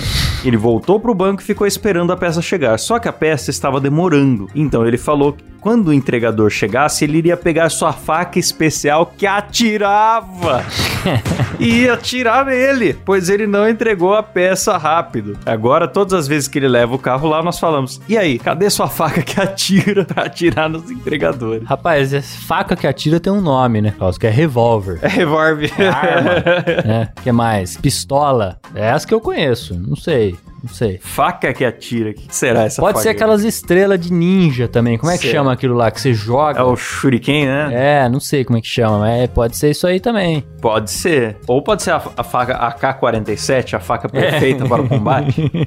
[0.44, 2.78] Ele voltou pro banco e ficou esperando a peça chegar.
[2.78, 4.48] Só que a peça estava demorando.
[4.54, 10.64] Então ele falou quando o entregador chegasse, ele iria pegar sua faca especial que atirava.
[11.58, 15.36] e ia atirar nele, pois ele não entregou a peça rápido.
[15.44, 18.70] Agora, todas as vezes que ele leva o carro lá, nós falamos: E aí, cadê
[18.70, 21.66] sua faca que atira pra atirar nos entregadores?
[21.66, 24.16] Rapaz, essa faca que atira tem um nome, né, Klaus?
[24.16, 25.00] Que é revólver.
[25.02, 25.72] É revólver.
[25.82, 26.30] Arma.
[26.86, 27.12] né?
[27.24, 27.76] que mais?
[27.76, 28.60] Pistola.
[28.72, 29.74] É essa que eu conheço.
[29.74, 30.36] Não sei.
[30.62, 30.98] Não sei.
[31.00, 32.10] Faca que atira.
[32.10, 33.02] O que será essa Pode faca?
[33.04, 34.98] ser aquelas estrelas de ninja também.
[34.98, 36.58] Como é que chama aquilo lá que você joga?
[36.60, 37.70] É o shuriken, né?
[38.04, 40.44] É, não sei como é que chama, mas pode ser isso aí também.
[40.60, 41.36] Pode ser.
[41.46, 45.50] Ou pode ser a, a faca AK-47, a faca perfeita para o combate.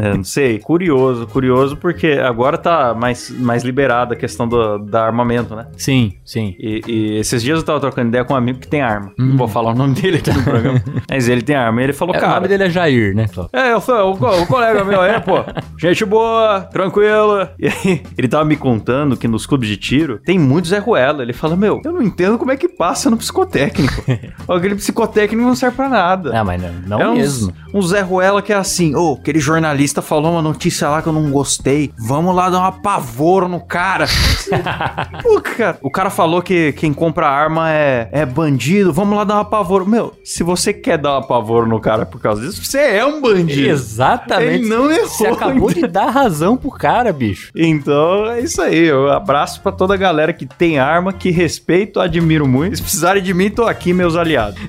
[0.00, 0.58] É, não sei.
[0.58, 5.66] Curioso, curioso, porque agora tá mais, mais liberada a questão do da armamento, né?
[5.76, 6.54] Sim, sim.
[6.58, 9.12] E, e esses dias eu tava trocando ideia com um amigo que tem arma.
[9.18, 9.26] Hum.
[9.30, 10.82] Não vou falar o nome dele aqui no programa.
[11.08, 11.80] Mas ele tem arma.
[11.80, 12.34] E ele falou, É, o cara.
[12.36, 13.26] nome dele é Jair, né?
[13.52, 15.36] É, eu sou o, o colega meu, é, pô.
[15.78, 17.52] Gente boa, tranquila.
[17.58, 21.22] E aí, ele tava me contando que nos clubes de tiro tem muito Zé Ruela.
[21.22, 24.04] Ele fala, meu, eu não entendo como é que passa no psicotécnico.
[24.48, 26.38] Aquele psicotécnico não serve pra nada.
[26.38, 27.52] Ah, mas não, não é uns- mesmo.
[27.72, 31.12] Um, Zé Ruela que é assim, ô, aquele jornalista falou uma notícia lá que eu
[31.12, 31.92] não gostei.
[31.98, 34.06] Vamos lá dar uma pavoro no cara.
[35.22, 38.92] Pô, cara, o cara falou que quem compra arma é, é bandido.
[38.92, 39.86] Vamos lá dar uma pavoro.
[39.86, 43.20] Meu, se você quer dar uma pavoro no cara por causa disso, você é um
[43.20, 43.67] bandido.
[43.70, 44.64] Exatamente.
[44.64, 45.08] Ele não errou.
[45.08, 47.50] Você acabou de dar razão pro cara, bicho.
[47.54, 48.86] Então é isso aí.
[48.86, 52.76] Eu abraço pra toda a galera que tem arma, que respeito, admiro muito.
[52.76, 54.60] Se precisarem de mim, tô aqui, meus aliados.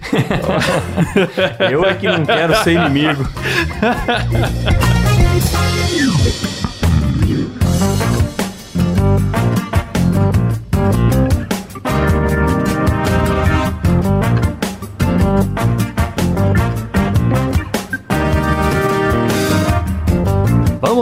[1.72, 3.28] Eu é que não quero ser inimigo.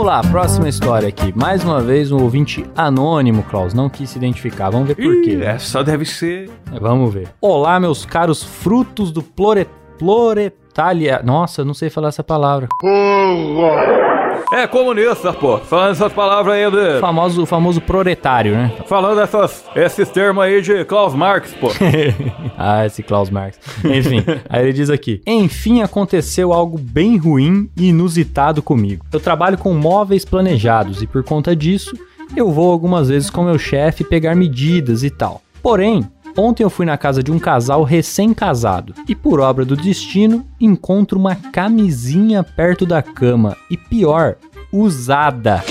[0.08, 1.34] lá, próxima história aqui.
[1.36, 4.70] Mais uma vez, um ouvinte anônimo, Klaus, não quis se identificar.
[4.70, 5.38] Vamos ver por quê.
[5.42, 6.50] É, só deve ser.
[6.80, 7.28] Vamos ver.
[7.42, 9.68] Olá, meus caros frutos do plore...
[9.98, 11.20] Ploretalia...
[11.22, 12.68] Nossa, eu não sei falar essa palavra.
[14.52, 15.58] É comunista, pô.
[15.58, 17.00] Falando essas palavras aí O de.
[17.00, 18.72] famoso, o famoso proletário, né?
[18.86, 21.68] Falando essas, esses termos aí de Klaus Marx, pô.
[22.56, 23.58] ah, esse Klaus Marx.
[23.84, 29.04] Enfim, aí ele diz aqui: Enfim, aconteceu algo bem ruim e inusitado comigo.
[29.12, 31.96] Eu trabalho com móveis planejados e por conta disso,
[32.36, 35.42] eu vou algumas vezes com meu chefe pegar medidas e tal.
[35.62, 40.46] Porém, ontem eu fui na casa de um casal recém-casado e por obra do destino,
[40.60, 44.36] encontro uma camisinha perto da cama e pior,
[44.72, 45.62] usada.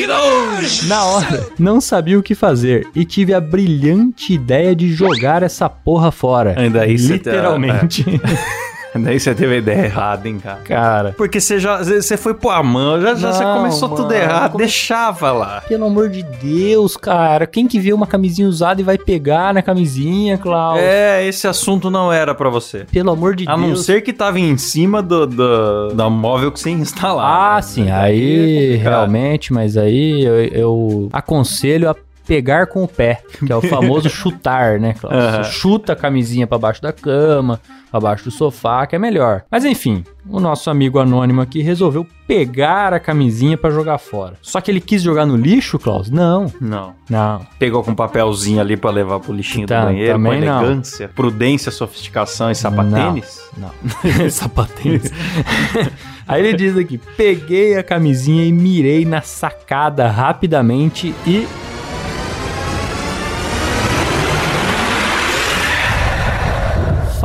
[0.88, 5.70] Na hora, não sabia o que fazer e tive a brilhante ideia de jogar essa
[5.70, 6.60] porra fora.
[6.60, 8.06] Ainda você Literalmente.
[9.04, 10.60] Daí você teve a ideia errada, hein, cara.
[10.64, 14.14] Cara, Porque você já você foi pôr a mão, já, já você começou tudo mano,
[14.16, 15.62] errado, come- deixava lá.
[15.68, 17.46] pelo amor de Deus, cara.
[17.48, 20.80] Quem que vê uma camisinha usada e vai pegar na camisinha, Klaus?
[20.80, 22.86] É, esse assunto não era pra você.
[22.92, 23.68] Pelo amor de A Deus.
[23.68, 27.26] não ser que tava em cima do, do, da móvel que você instalar.
[27.54, 27.62] Ah, né?
[27.62, 31.96] sim, aí Cara, realmente, mas aí eu, eu aconselho a
[32.28, 34.94] pegar com o pé, que é o famoso chutar, né.
[35.02, 37.60] Você Chuta a camisinha pra baixo da cama,
[37.90, 39.44] pra baixo do sofá, que é melhor.
[39.50, 44.34] Mas enfim, o nosso amigo anônimo aqui resolveu pegar a camisinha pra jogar fora.
[44.42, 46.10] Só que ele quis jogar no lixo, Klaus?
[46.10, 46.94] Não, Não.
[47.10, 47.42] não.
[47.58, 50.62] Pegou com um papelzinho ali pra levar pro lixinho Tá, do banheiro, com também não.
[50.64, 53.50] elegância, prudência, sofisticação e sapatênis.
[53.58, 53.72] Não.
[54.30, 55.12] Sapatênis.
[56.28, 61.48] Aí ele diz aqui: peguei a camisinha e mirei na sacada rapidamente e.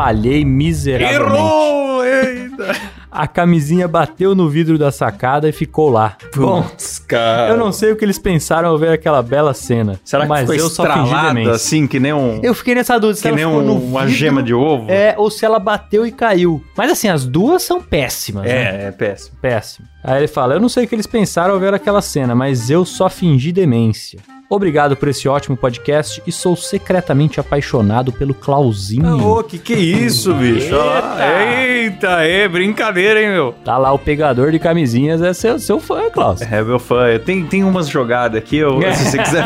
[0.02, 1.14] falhei miseravelmente.
[1.36, 2.04] Errou!
[2.04, 2.76] Eita!
[3.10, 6.16] A camisinha bateu no vidro da sacada e ficou lá.
[6.34, 7.50] Bom, Putz, cara.
[7.50, 10.00] eu não sei o que eles pensaram ao ver aquela bela cena.
[10.02, 11.52] Será que mas ficou eu só fingi estralada demência.
[11.52, 12.40] assim, que nem um...
[12.42, 13.16] Eu fiquei nessa dúvida.
[13.16, 14.90] se que ela nem um- uma vidro, gema de ovo?
[14.90, 16.64] É, ou se ela bateu e caiu.
[16.76, 18.50] Mas assim, as duas são péssimas, né?
[18.84, 19.36] É, é péssimo.
[19.42, 19.86] Péssimo.
[20.02, 22.70] Aí ele fala: Eu não sei o que eles pensaram ao ver aquela cena, mas
[22.70, 24.18] eu só fingi demência.
[24.54, 29.26] Obrigado por esse ótimo podcast e sou secretamente apaixonado pelo Clauzinho.
[29.26, 30.74] Ô, que que é isso, bicho?
[31.18, 33.54] Eita, é brincadeira, hein, meu?
[33.64, 36.42] Tá lá o pegador de camisinhas, é seu, seu fã, Klaus.
[36.42, 39.42] É, meu fã, tem, tem umas jogadas aqui, eu, se você quiser...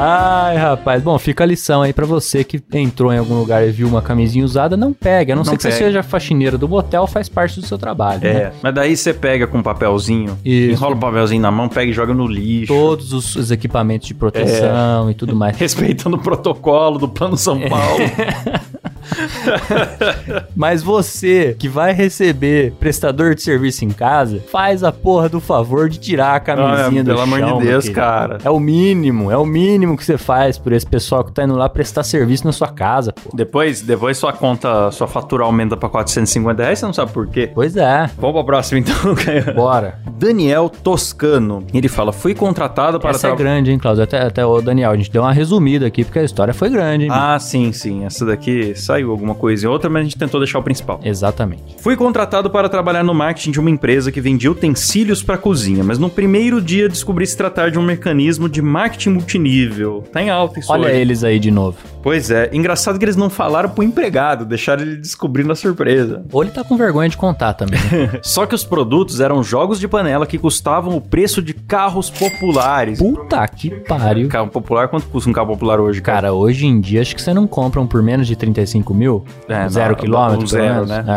[0.00, 1.02] Ai, rapaz.
[1.02, 4.00] Bom, fica a lição aí pra você que entrou em algum lugar e viu uma
[4.00, 5.32] camisinha usada, não pega.
[5.32, 8.20] A não, Não ser que você seja faxineira do motel, faz parte do seu trabalho.
[8.22, 8.28] né?
[8.28, 10.72] É, mas daí você pega com um papelzinho, Isso.
[10.72, 12.72] enrola o papelzinho na mão, pega e joga no lixo.
[12.72, 15.56] Todos os, os equipamentos de proteção e tudo mais.
[15.58, 17.98] Respeitando o protocolo do Plano São Paulo.
[20.54, 25.88] Mas você que vai receber prestador de serviço em casa, faz a porra do favor
[25.88, 28.38] de tirar a camisinha Ah, do pelo amor de chão, meu Deus, cara.
[28.44, 31.54] É o mínimo, é o mínimo que você faz por esse pessoal que tá indo
[31.54, 33.30] lá prestar serviço na sua casa, pô.
[33.34, 37.50] Depois, depois sua conta, sua fatura aumenta pra 450 reais, você não sabe por quê.
[37.54, 38.10] Pois é.
[38.18, 39.54] Vamos pra próxima então, Caio.
[39.54, 39.98] Bora.
[40.18, 41.64] Daniel Toscano.
[41.72, 44.04] Ele fala: fui contratado para Essa é grande, hein, Cláudio?
[44.04, 47.04] Até, até o Daniel, a gente deu uma resumida aqui, porque a história foi grande,
[47.04, 47.10] hein?
[47.12, 48.04] Ah, sim, sim.
[48.04, 51.00] Essa daqui saiu alguma coisa e outra, mas a gente tentou deixar o principal.
[51.02, 51.76] Exatamente.
[51.78, 55.98] Fui contratado para trabalhar no marketing de uma empresa que vendia utensílios para cozinha, mas
[55.98, 60.04] no primeiro dia descobri se tratar de um mecanismo de marketing multinível.
[60.12, 60.96] Tá em alta isso Olha hoje.
[60.96, 61.76] eles aí de novo.
[62.02, 66.24] Pois é, engraçado que eles não falaram pro empregado, deixaram ele descobrir na surpresa.
[66.32, 67.78] Ou ele tá com vergonha de contar também.
[67.80, 68.20] né?
[68.22, 72.98] Só que os produtos eram jogos de panela que custavam o preço de carros populares.
[72.98, 74.28] Puta que pariu.
[74.28, 76.18] Carro popular, quanto custa um carro popular hoje, cara?
[76.22, 79.24] Cara, hoje em dia acho que você não compra um por menos de 35 mil.
[79.48, 81.08] É, zero não, quilômetro, um zero, pelo menos.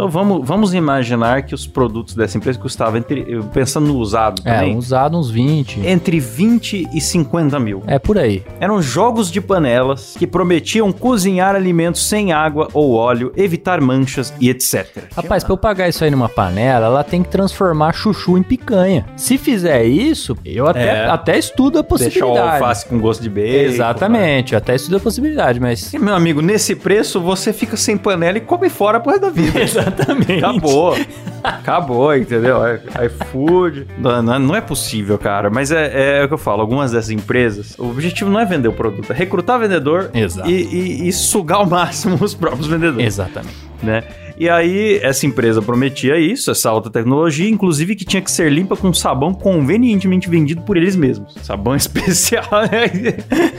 [0.00, 0.06] Né?
[0.06, 4.50] Então vamos, vamos imaginar que os produtos dessa empresa custavam, entre, pensando no usado É,
[4.50, 5.86] é também, um usado uns 20.
[5.86, 7.82] entre 20 e 50 mil.
[7.86, 8.42] É por aí.
[8.58, 14.48] Eram jogos de panelas que prometiam cozinhar alimentos sem água ou óleo, evitar manchas e
[14.48, 15.04] etc.
[15.14, 19.04] Rapaz, pra eu pagar isso aí numa panela, ela tem que transformar chuchu em picanha.
[19.16, 21.06] Se fizer isso, eu até, É.
[21.06, 22.52] até estudo a Deixar o possibilidade.
[22.62, 23.48] alface com gosto de bacon.
[23.70, 25.92] Exatamente, eu até estudo a possibilidade, mas.
[25.92, 29.30] E, meu amigo, nesse preço você fica sem panela e come fora pro resto da
[29.30, 29.60] vida.
[29.60, 29.89] Exatamente.
[30.38, 30.96] Acabou.
[31.42, 32.64] Acabou, entendeu?
[32.64, 33.86] É- iFood.
[33.98, 35.48] Não, não, não é possível, cara.
[35.50, 36.60] Mas é, é o que eu falo.
[36.60, 40.48] Algumas dessas empresas, o objetivo não é vender o produto, é recrutar vendedor Exato.
[40.50, 43.06] e, e- e sugar ao máximo os próprios vendedores.
[43.06, 43.54] Exatamente.
[43.82, 44.02] né?
[44.40, 48.74] E aí, essa empresa prometia isso, essa alta tecnologia, inclusive que tinha que ser limpa
[48.74, 51.34] com sabão convenientemente vendido por eles mesmos.
[51.42, 52.88] Sabão especial, né?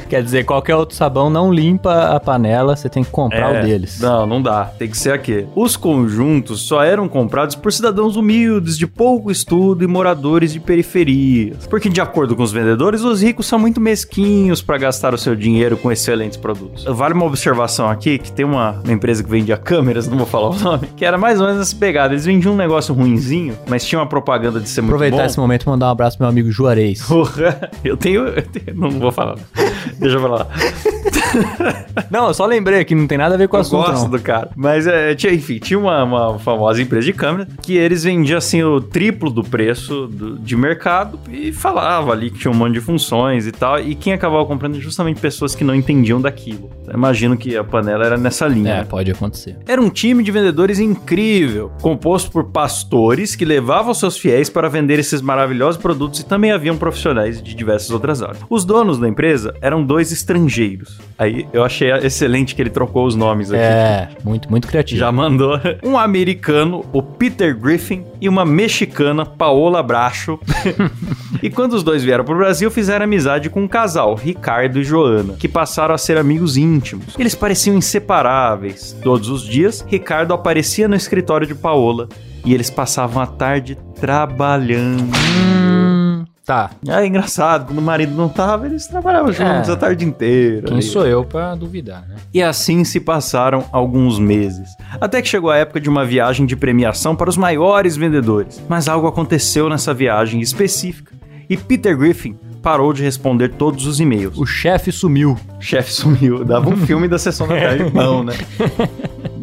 [0.10, 3.64] Quer dizer, qualquer outro sabão não limpa a panela, você tem que comprar É, o
[3.64, 4.00] deles.
[4.00, 4.66] Não, não dá.
[4.66, 5.48] Tem que ser aquele.
[5.56, 11.68] Os conjuntos só eram comprados por cidadãos humildes, de pouco estudo e moradores de periferias.
[11.68, 15.36] Porque, de acordo com os vendedores, os ricos são muito mesquinhos para gastar o seu
[15.36, 16.86] dinheiro com excelentes produtos.
[16.86, 20.50] Vale uma observação aqui, que tem uma, uma empresa que vendia câmeras, não vou falar
[20.50, 22.14] o nome, que era mais ou menos essa pegada.
[22.14, 25.26] Eles vendiam um negócio ruinzinho, mas tinha uma propaganda de ser muito Aproveitar bom.
[25.26, 27.02] esse momento e mandar um abraço pro meu amigo Juarez.
[27.04, 29.36] Porra, eu tenho, eu tenho- Não vou falar.
[30.00, 30.48] Deixa eu falar.
[32.10, 34.04] não, eu só lembrei que não tem nada a ver com o Eu assunto, gosto
[34.04, 34.10] não.
[34.10, 34.50] do cara.
[34.56, 38.64] Mas, é, tinha, enfim, tinha uma, uma famosa empresa de câmera que eles vendiam, assim,
[38.64, 42.82] o triplo do preço do- de mercado e falava ali que tinha um monte de
[42.82, 43.80] funções e tal.
[43.80, 46.70] E quem acabava comprando justamente pessoas que não entendiam daquilo.
[46.88, 48.72] Eu imagino que a panela era nessa linha.
[48.72, 48.84] É, né?
[48.84, 49.58] pode acontecer.
[49.68, 55.00] Era um time de vendedores incrível, composto por pastores que levavam seus fiéis para vender
[55.00, 58.40] esses maravilhosos produtos e também haviam profissionais de diversas outras áreas.
[58.50, 61.00] Os donos da empresa eram dois estrangeiros.
[61.22, 63.62] Aí eu achei excelente que ele trocou os nomes aqui.
[63.62, 65.00] É, muito, muito criativo.
[65.00, 65.52] Já mandou
[65.84, 70.40] um americano, o Peter Griffin, e uma mexicana, Paola Bracho.
[71.44, 75.34] e quando os dois vieram pro Brasil, fizeram amizade com um casal, Ricardo e Joana,
[75.34, 77.14] que passaram a ser amigos íntimos.
[77.20, 78.98] Eles pareciam inseparáveis.
[79.04, 82.10] Todos os dias, Ricardo aparecia no escritório de Paola
[82.44, 85.04] e eles passavam a tarde trabalhando.
[85.04, 85.91] Hum,
[86.52, 86.70] tá.
[86.88, 89.72] É engraçado, quando o marido não tava, eles trabalhavam juntos É.
[89.72, 90.68] a tarde inteira.
[90.68, 92.16] Quem Aí- sou eu pra duvidar, né?
[92.34, 94.70] e assim se passaram alguns meses.
[95.00, 98.62] Até que chegou a época de uma viagem de premiação para os maiores vendedores.
[98.68, 101.14] Mas algo aconteceu nessa viagem específica
[101.50, 104.38] e Peter Griffin parou de responder todos os e-mails.
[104.38, 105.36] O chefe sumiu.
[105.60, 106.44] Chefe sumiu.
[106.46, 108.34] Dava um filme da sessão da tarde, não, né?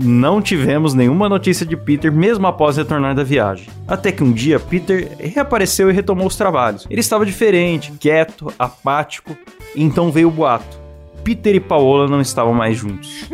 [0.00, 3.66] Não tivemos nenhuma notícia de Peter mesmo após retornar da viagem.
[3.86, 6.86] Até que um dia Peter reapareceu e retomou os trabalhos.
[6.88, 9.36] Ele estava diferente, quieto, apático,
[9.74, 10.78] então veio o boato.
[11.24, 13.28] Peter e Paola não estavam mais juntos.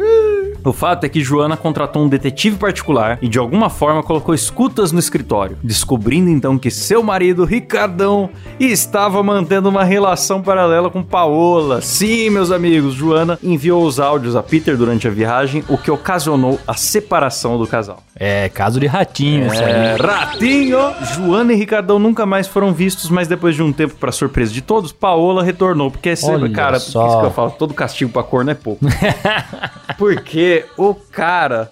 [0.62, 4.93] O fato é que Joana contratou um detetive particular e de alguma forma colocou escutas
[4.93, 11.81] no escritório, descobrindo então que seu marido, Ricardão, estava mantendo uma relação paralela com Paola.
[11.81, 16.59] Sim, meus amigos, Joana enviou os áudios a Peter durante a viagem, o que ocasionou
[16.67, 18.03] a separação do casal.
[18.17, 20.79] É, caso de ratinho, É, ratinho!
[21.14, 24.61] Joana e Ricardão nunca mais foram vistos, mas depois de um tempo, pra surpresa de
[24.62, 25.90] todos, Paola retornou.
[25.90, 27.07] Porque, você- Olha cara, por só.
[27.09, 28.85] isso que eu falo, todo castigo pra corno é pouco.
[30.45, 31.71] porque o cara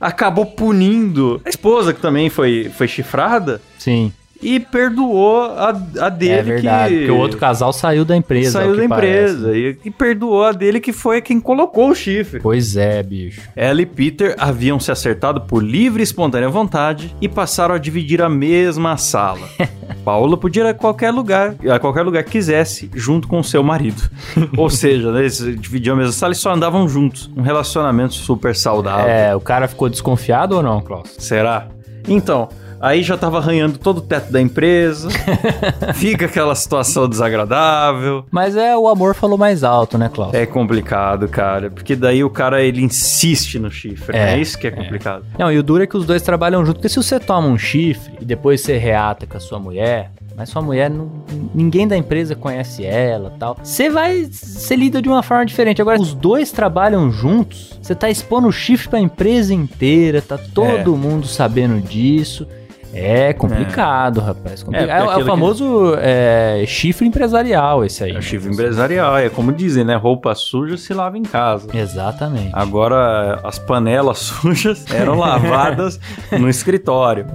[0.00, 5.68] acabou punindo a esposa, que também foi, foi chifrada, Sim, e perdoou a,
[6.00, 6.94] a dele é verdade.
[6.94, 6.98] que...
[7.00, 8.52] Porque o outro casal saiu da empresa.
[8.52, 11.94] Saiu ao que da empresa e, e perdoou a dele que foi quem colocou o
[11.94, 12.40] chifre.
[12.40, 13.40] Pois é, bicho.
[13.54, 18.20] Ela e Peter haviam se acertado por livre e espontânea vontade e passaram a dividir
[18.20, 19.48] a mesma sala.
[20.04, 24.02] Paula podia ir a qualquer lugar, a qualquer lugar que quisesse, junto com seu marido.
[24.56, 27.30] Ou seja, né, eles dividiam a mesma sala e só andavam juntos.
[27.36, 29.06] Um relacionamento super saudável.
[29.06, 31.14] É, o cara ficou desconfiado ou não, Klaus?
[31.18, 31.68] Será?
[32.08, 32.48] Então,
[32.82, 35.08] aí já tava arranhando todo o teto da empresa.
[35.94, 38.26] fica aquela situação desagradável.
[38.30, 40.34] Mas é, o amor falou mais alto, né, Klaus?
[40.34, 44.66] É complicado, cara, porque daí o cara ele insiste no chifre, É, é isso que
[44.66, 45.24] é complicado.
[45.38, 46.76] Não, e o duro é que os dois trabalham junto.
[46.76, 50.48] Porque se você toma um chifre e depois você reata com a sua mulher, mas
[50.48, 51.10] sua mulher, não,
[51.54, 53.56] ninguém da empresa conhece ela tal.
[53.62, 54.24] Você vai.
[54.24, 55.80] Você lida de uma forma diferente.
[55.80, 60.96] Agora, os dois trabalham juntos, você tá expondo o chifre pra empresa inteira, tá todo
[60.96, 62.46] mundo sabendo disso.
[62.92, 64.62] É complicado, rapaz.
[64.62, 64.88] complicado.
[64.88, 68.12] É, É, porque é o aquilo que- famoso é, chifre empresarial, esse aí.
[68.14, 69.94] É o chifre empresarial, é como dizem, né?
[69.96, 71.68] Roupa suja se lava em casa.
[71.74, 72.50] Exatamente.
[72.52, 75.98] Agora, as panelas sujas eram lavadas
[76.38, 77.26] no escritório.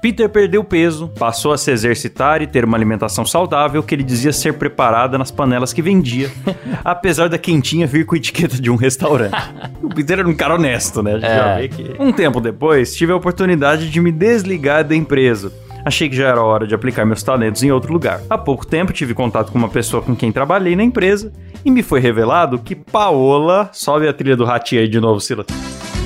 [0.00, 4.32] Peter perdeu peso, passou a se exercitar e ter uma alimentação saudável que ele dizia
[4.32, 6.30] ser preparada nas panelas que vendia,
[6.84, 9.36] apesar da quentinha vir com etiqueta de um restaurante.
[9.82, 11.12] O Peter era um cara honesto, né?
[11.12, 11.36] A gente É.
[11.36, 11.96] já vê que...
[12.02, 15.52] Um tempo depois, tive a oportunidade de me desligar da empresa.
[15.84, 18.20] Achei que já era hora de aplicar meus talentos em outro lugar.
[18.30, 21.32] Há pouco tempo tive contato com uma pessoa com quem trabalhei na empresa
[21.64, 25.46] e me foi revelado que Paola, sobe a trilha do ratinho aí de novo, Silas.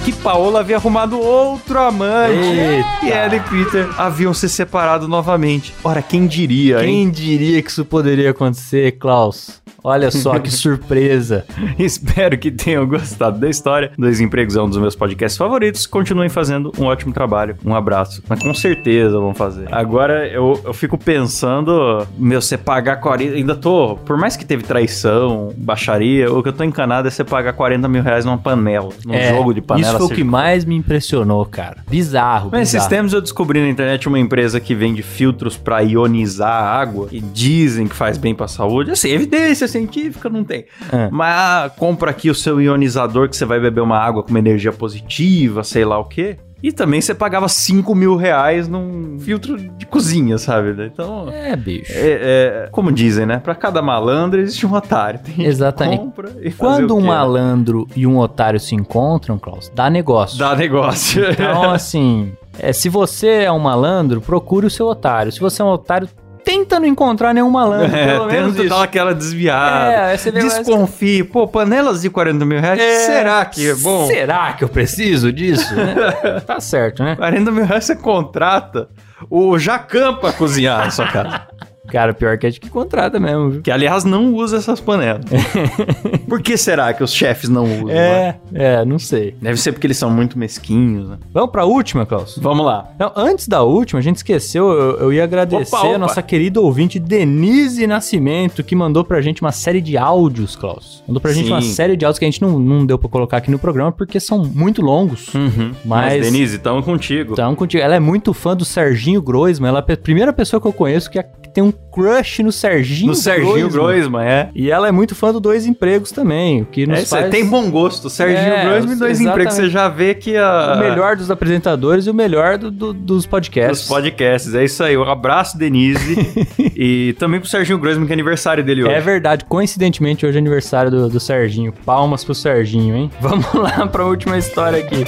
[0.06, 2.38] Que Paola havia arrumado outro amante.
[2.38, 2.86] Eita.
[3.04, 5.74] E ela e Peter haviam se separado novamente.
[5.82, 6.84] Ora, quem diria, hein?
[6.86, 9.60] Quem diria que isso poderia acontecer, Klaus?
[9.82, 11.44] Olha só que surpresa.
[11.78, 13.92] Espero que tenham gostado da história.
[13.98, 15.86] Dois Empregos é um dos meus podcasts favoritos.
[15.86, 17.56] Continuem fazendo um ótimo trabalho.
[17.64, 18.22] Um abraço.
[18.28, 19.68] Mas com certeza vão fazer.
[19.72, 23.34] Agora eu, eu fico pensando, meu, você pagar 40.
[23.34, 23.96] Ainda tô.
[24.04, 27.86] Por mais que teve traição, baixaria, o que eu tô encanado é você pagar 40
[27.88, 28.88] mil reais numa panela.
[29.04, 29.88] Num É, jogo de panela.
[29.88, 31.84] Isso foi o que mais me impressionou, cara.
[31.88, 36.50] Bizarro, Mas esses tempos eu descobri na internet uma empresa que vende filtros pra ionizar
[36.50, 38.90] a água e dizem que faz bem pra saúde.
[38.90, 40.66] Assim, evidência científica não tem.
[40.92, 41.08] É.
[41.10, 44.72] Mas compra aqui o seu ionizador que você vai beber uma água com uma energia
[44.72, 46.38] positiva, sei lá o quê.
[46.66, 50.74] E também você pagava 5 mil reais num filtro de cozinha, sabe?
[50.84, 51.92] Então, É, bicho.
[51.94, 53.38] é, é, como dizem, né?
[53.38, 55.20] Pra cada malandro existe um otário.
[55.20, 56.00] Tem Exatamente.
[56.00, 57.06] compra e Quando um quê?
[57.06, 60.36] malandro e um otário se encontram, Klaus, dá negócio.
[60.40, 61.30] Dá negócio.
[61.30, 65.30] Então, assim, é, se você é um malandro, procure o seu otário.
[65.30, 66.08] Se você é um otário,
[66.46, 67.86] tenta não encontrar nenhum malandro.
[67.96, 68.74] É, pelo menos tenta isso.
[68.74, 69.92] dar aquela desviada.
[69.92, 71.24] É, Desconfie.
[71.24, 72.78] Pô, panelas de 40 mil reais?
[72.78, 74.06] É, Será que é bom?
[74.06, 75.74] Será que eu preciso disso?
[75.74, 75.94] né?
[76.46, 77.16] tá certo, né?
[77.16, 78.88] 40 mil reais você contrata
[79.28, 81.42] o Jacan pra cozinhar na sua casa.
[81.86, 83.62] Cara, pior que é de que contrata mesmo, viu?
[83.62, 85.22] Que, aliás, não usa essas panelas.
[86.28, 87.86] Por que será que os chefes não usam?
[87.86, 88.36] né?
[88.54, 89.34] É, é, não sei.
[89.40, 91.18] Deve ser porque eles são muito mesquinhos, né?
[91.32, 92.38] Vamos pra última, Klaus?
[92.40, 92.88] Vamos lá.
[92.98, 95.94] Não, antes da última, a gente esqueceu, eu, eu ia agradecer Opa, opa.
[95.94, 101.02] a nossa querida ouvinte Denise Nascimento, que mandou pra gente uma série de áudios, Klaus.
[101.06, 101.52] Mandou pra gente Sim.
[101.52, 103.92] uma série de áudios que a gente não, não deu pra colocar aqui no programa
[103.92, 105.32] porque são muito longos.
[105.34, 105.72] Uhum.
[105.84, 107.32] Mas, Mas- Denise, tamo contigo.
[107.32, 107.82] Então, contigo.
[107.82, 109.68] Ela é muito fã do Serginho Groisman.
[109.68, 112.52] Ela é a primeira pessoa que eu conheço que, é- que tem um crush no
[112.52, 114.22] Serginho no Serginho Groisman.
[114.22, 114.50] É.
[114.54, 117.46] E ela é muito fã do Dois Empregos também, o que nos É, faz tem
[117.46, 118.10] bom gosto.
[118.10, 119.30] Serginho É, Groisman e dois exatamente.
[119.30, 119.54] empregos.
[119.54, 120.74] Você já vê que a...
[120.76, 123.80] o melhor dos apresentadores e o melhor do- do- dos podcasts.
[123.80, 124.54] dos podcasts.
[124.54, 124.96] É isso aí.
[124.98, 126.14] Um abraço, Denise.
[126.76, 128.92] e também pro Serginho Groisman, que é aniversário dele hoje.
[128.92, 131.72] É verdade, coincidentemente hoje é aniversário do, do Serginho.
[131.86, 133.10] Palmas pro Serginho, hein?
[133.18, 135.04] Vamos lá pra última história aqui.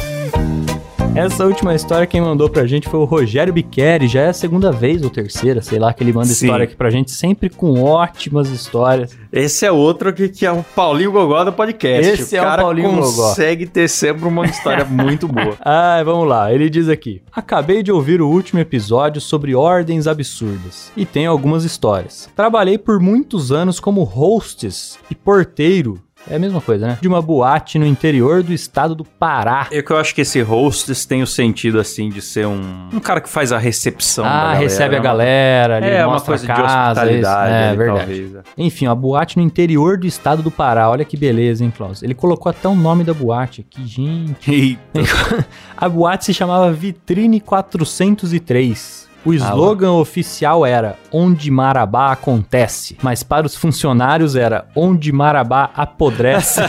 [1.14, 4.06] Essa última história quem mandou pra gente foi o Rogério Biqueri.
[4.06, 6.46] Já é a segunda vez ou terceira, sei lá, que ele manda Sim.
[6.46, 9.16] história aqui pra gente, sempre com ótimas histórias.
[9.32, 12.22] Esse é outro que, que é o Paulinho Gogó do podcast.
[12.22, 13.28] Esse é o Paulinho Gogó.
[13.28, 15.56] consegue ter sempre uma história muito boa.
[15.60, 16.52] Ah, vamos lá.
[16.52, 21.64] Ele diz aqui: Acabei de ouvir o último episódio sobre ordens absurdas e tenho algumas
[21.64, 22.28] histórias.
[22.36, 26.00] Trabalhei por muitos anos como hostess e porteiro
[26.30, 26.98] É a mesma coisa, né?
[27.00, 29.66] De uma boate no interior do estado do Pará.
[29.70, 33.00] É que eu acho que esse hostess tem o sentido, assim, de ser um, um
[33.00, 35.04] cara que faz a recepção Ah, galera, recebe a né?
[35.04, 37.54] galera, ali, É, uma mostra coisa a de casa, hospitalidade, isso.
[37.72, 37.98] É, verdade.
[37.98, 38.34] talvez.
[38.36, 38.40] é.
[38.58, 40.90] Enfim, uma boate no interior do estado do Pará.
[40.90, 42.02] Olha que beleza, hein, Klaus?
[42.02, 44.50] Ele colocou até o nome da boate aqui, gente.
[44.50, 44.80] Eita.
[45.76, 49.07] A boate se chamava Vitrine 403.
[49.24, 56.60] O slogan oficial era Onde Marabá acontece, mas para os funcionários era Onde Marabá apodrece.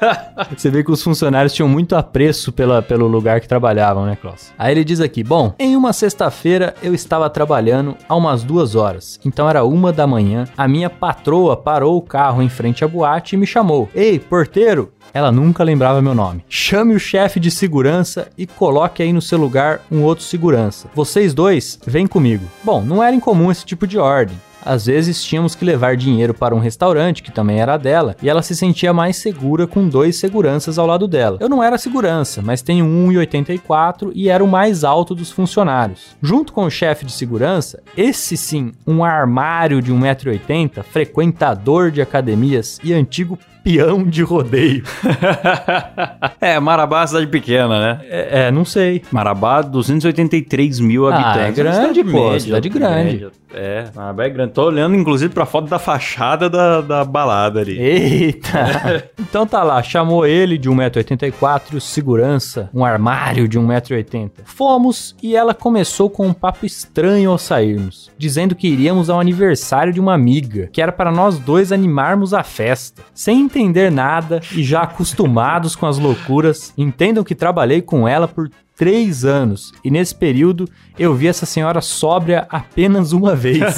[0.54, 4.52] Você vê que os funcionários tinham muito apreço pela, pelo lugar que trabalhavam, né, Klaus?
[4.58, 9.18] Aí ele diz aqui: Bom, em uma sexta-feira eu estava trabalhando há umas duas horas,
[9.24, 10.44] então era uma da manhã.
[10.56, 14.92] A minha patroa parou o carro em frente à boate e me chamou: Ei, porteiro!
[15.12, 16.44] Ela nunca lembrava meu nome.
[16.48, 20.88] Chame o chefe de segurança e coloque aí no seu lugar um outro segurança.
[20.94, 22.44] Vocês dois, vêm comigo.
[22.62, 24.36] Bom, não era incomum esse tipo de ordem.
[24.64, 28.42] Às vezes tínhamos que levar dinheiro para um restaurante, que também era dela, e ela
[28.42, 31.38] se sentia mais segura com dois seguranças ao lado dela.
[31.40, 36.16] Eu não era segurança, mas tenho 1,84 e era o mais alto dos funcionários.
[36.22, 42.78] Junto com o chefe de segurança, esse sim, um armário de 1,80m, frequentador de academias
[42.82, 44.84] e antigo peão de rodeio.
[46.40, 48.00] é, Marabá é uma cidade pequena, né?
[48.10, 49.02] É, é, não sei.
[49.10, 51.40] Marabá, 283 mil Ah, habitantes.
[51.48, 53.12] é grande, Cidade pô, média, cidade grande.
[53.12, 53.30] média.
[53.54, 54.52] É, Marabá é grande.
[54.54, 57.76] Tô olhando, inclusive, pra foto da fachada da, da balada ali.
[57.76, 59.10] Eita!
[59.18, 64.30] então tá lá, chamou ele de 1,84m e o segurança, um armário de 1,80m.
[64.44, 69.92] Fomos e ela começou com um papo estranho ao sairmos, dizendo que iríamos ao aniversário
[69.92, 73.02] de uma amiga, que era para nós dois animarmos a festa.
[73.12, 78.48] Sem entender nada e já acostumados com as loucuras, entendam que trabalhei com ela por
[78.76, 80.68] três anos e nesse período
[80.98, 83.62] eu vi essa senhora sóbria apenas uma vez.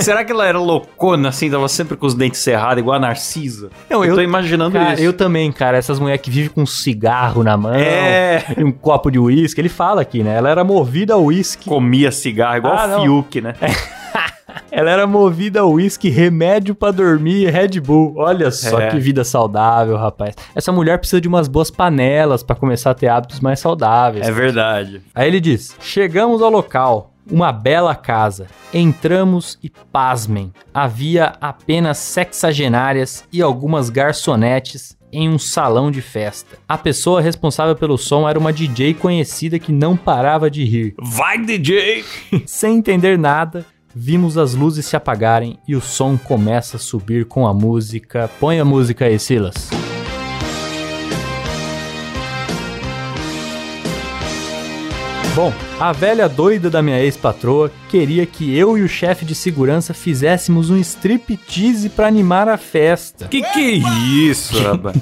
[0.00, 1.50] Será que ela era loucona, assim?
[1.50, 3.70] Tava sempre com os dentes cerrados, igual a Narcisa?
[3.90, 5.02] Não, eu, eu- tô imaginando Cara, isso.
[5.02, 5.76] eu também, cara.
[5.76, 8.44] Essas mulheres que vivem com um cigarro na mão É.
[8.56, 9.60] e um copo de uísque.
[9.60, 10.36] Ele fala aqui, né?
[10.36, 11.68] Ela era movida a uísque.
[11.68, 13.02] Comia cigarro, igual Ah, o.
[13.02, 13.54] Fiuk, né?
[14.70, 18.14] Ela era movida a uísque, remédio pra dormir e Red Bull.
[18.16, 18.90] Olha só É.
[18.90, 20.34] que vida saudável, rapaz.
[20.54, 24.26] Essa mulher precisa de umas boas panelas pra começar a ter hábitos mais saudáveis.
[24.26, 25.02] É verdade.
[25.14, 28.46] Aí ele diz: Chegamos ao local, uma bela casa.
[28.72, 30.52] Entramos e pasmem.
[30.72, 36.58] Havia apenas sexagenárias e algumas garçonetes em um salão de festa.
[36.68, 40.94] A pessoa responsável pelo som era uma DJ conhecida que não parava de rir.
[41.00, 42.04] Vai, DJ!
[42.46, 43.64] Sem entender nada,
[43.98, 48.28] vimos as luzes se apagarem e o som começa a subir com a música.
[48.38, 49.70] Põe a música aí, Silas.
[55.34, 59.92] Bom, a velha doida da minha ex-patroa queria que eu e o chefe de segurança
[59.92, 63.28] fizéssemos um striptease pra animar a festa.
[63.28, 64.96] Que que é isso, rapaz?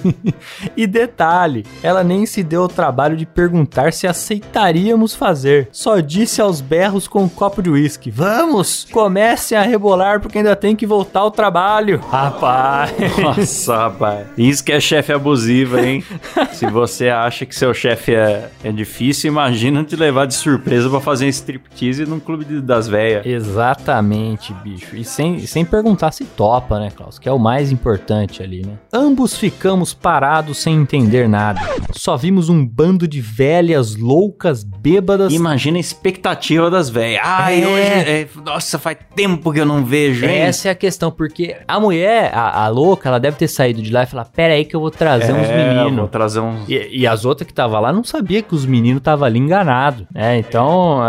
[0.77, 5.69] E detalhe, ela nem se deu ao trabalho de perguntar se aceitaríamos fazer.
[5.71, 10.57] Só disse aos berros com um copo de uísque: Vamos, comecem a rebolar porque ainda
[10.57, 12.01] tem que voltar ao trabalho.
[12.11, 12.93] Rapaz.
[13.19, 14.27] Nossa, rapaz.
[14.37, 16.05] Isso que é chefe abusivo, hein?
[16.53, 21.01] Se você acha que seu chefe é, é difícil, imagina te levar de surpresa pra
[21.01, 23.25] fazer um striptease num clube de- das velhas.
[23.27, 24.97] Exatamente, bicho.
[24.97, 27.19] E sem, sem perguntar se topa, né, Klaus?
[27.19, 28.75] Que é o mais importante ali, né?
[28.93, 31.61] Ambos ficamos parados sem entender nada.
[31.93, 35.33] Só vimos um bando de velhas loucas, bêbadas.
[35.33, 37.21] Imagina a expectativa das velhas.
[37.25, 37.67] Ai, É.
[37.67, 38.11] hoje.
[38.11, 40.39] é- nossa, faz tempo que eu não vejo, hein?
[40.43, 43.93] Essa é a questão, porque a mulher, a, a louca, ela deve ter saído de
[43.93, 46.11] lá e falar: Pera aí que eu vou trazer uns É, Vou meninos.
[46.11, 46.69] trazer uns.
[46.69, 50.05] E, e as outras que tava lá não sabia que os meninos estavam ali enganados,
[50.13, 50.39] né?
[50.39, 50.54] Então,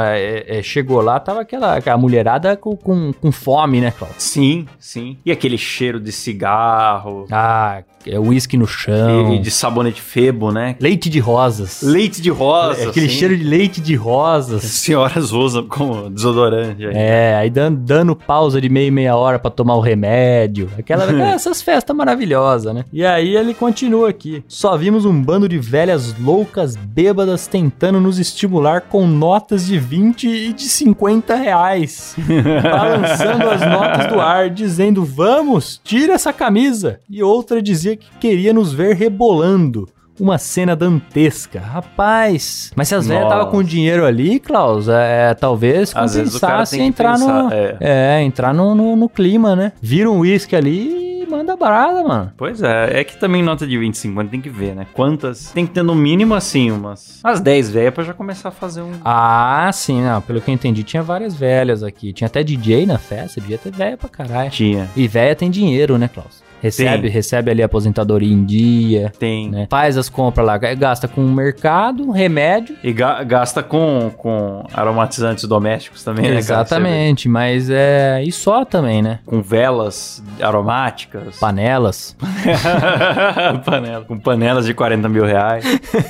[0.03, 4.19] é, é, chegou lá, tava aquela a mulherada com, com, com fome, né, Cláudio?
[4.19, 5.17] Sim, sim.
[5.25, 7.25] E aquele cheiro de cigarro.
[7.31, 9.33] Ah, é uísque no chão.
[9.33, 10.75] E de sabonete febo, né?
[10.79, 11.81] Leite de rosas.
[11.81, 12.83] Leite de rosa.
[12.83, 13.15] É, aquele assim.
[13.15, 14.63] cheiro de leite de As rosas.
[14.63, 16.85] senhoras usam como desodorante.
[16.85, 16.93] aí.
[16.95, 20.69] É, aí dando, dando pausa de meia e meia hora pra tomar o remédio.
[20.77, 22.85] Aquela, aquela- essas festas maravilosas, né?
[22.93, 24.43] E aí ele continua aqui.
[24.47, 29.05] Só vimos um bando de velhas loucas bêbadas tentando nos estimular com
[29.35, 32.15] notas de 20 e de 50 reais.
[32.63, 36.99] balançando as notas do ar, dizendo: Vamos, tira essa camisa.
[37.09, 39.89] E outra dizia que queria nos ver rebolando.
[40.17, 41.59] Uma cena dantesca.
[41.59, 46.79] Rapaz, mas se as velhas estavam com dinheiro ali, Klaus, é, talvez o cara compensasse
[46.79, 47.25] entrar no.
[47.25, 47.77] pensar, é.
[47.81, 49.73] É, entrar no, no, no clima, né?
[49.81, 52.31] Vira um uísque ali e manda brada, mano.
[52.37, 54.87] Pois é, é que também nota de 20, 50 tem que ver, né?
[54.93, 55.51] Quantas.
[55.51, 57.21] Tem que ter no mínimo assim, umas.
[57.23, 58.93] Umas 10 velhas pra já começar a fazer um.
[59.03, 60.21] Ah, sim, não.
[60.21, 62.13] Pelo que eu entendi, tinha várias velhas aqui.
[62.13, 64.49] Tinha até DJ na festa, devia ter velha pra caralho.
[64.49, 64.89] Tinha.
[64.95, 66.44] E velha tem dinheiro, né, Klaus?
[66.65, 67.11] Recebe, Tem.
[67.11, 69.49] recebe ali a aposentadoria em dia, Tem.
[69.49, 69.67] né?
[69.69, 72.75] Faz as compras lá, gasta com o mercado, remédio.
[72.83, 76.37] E ga- gasta com, com aromatizantes domésticos também, né?
[76.37, 78.21] Exatamente, mas é.
[78.23, 79.19] E só também, né?
[79.25, 81.37] Com velas aromáticas.
[81.39, 82.15] Panelas.
[83.65, 84.05] Panela.
[84.05, 85.63] Com panelas de 40 mil reais.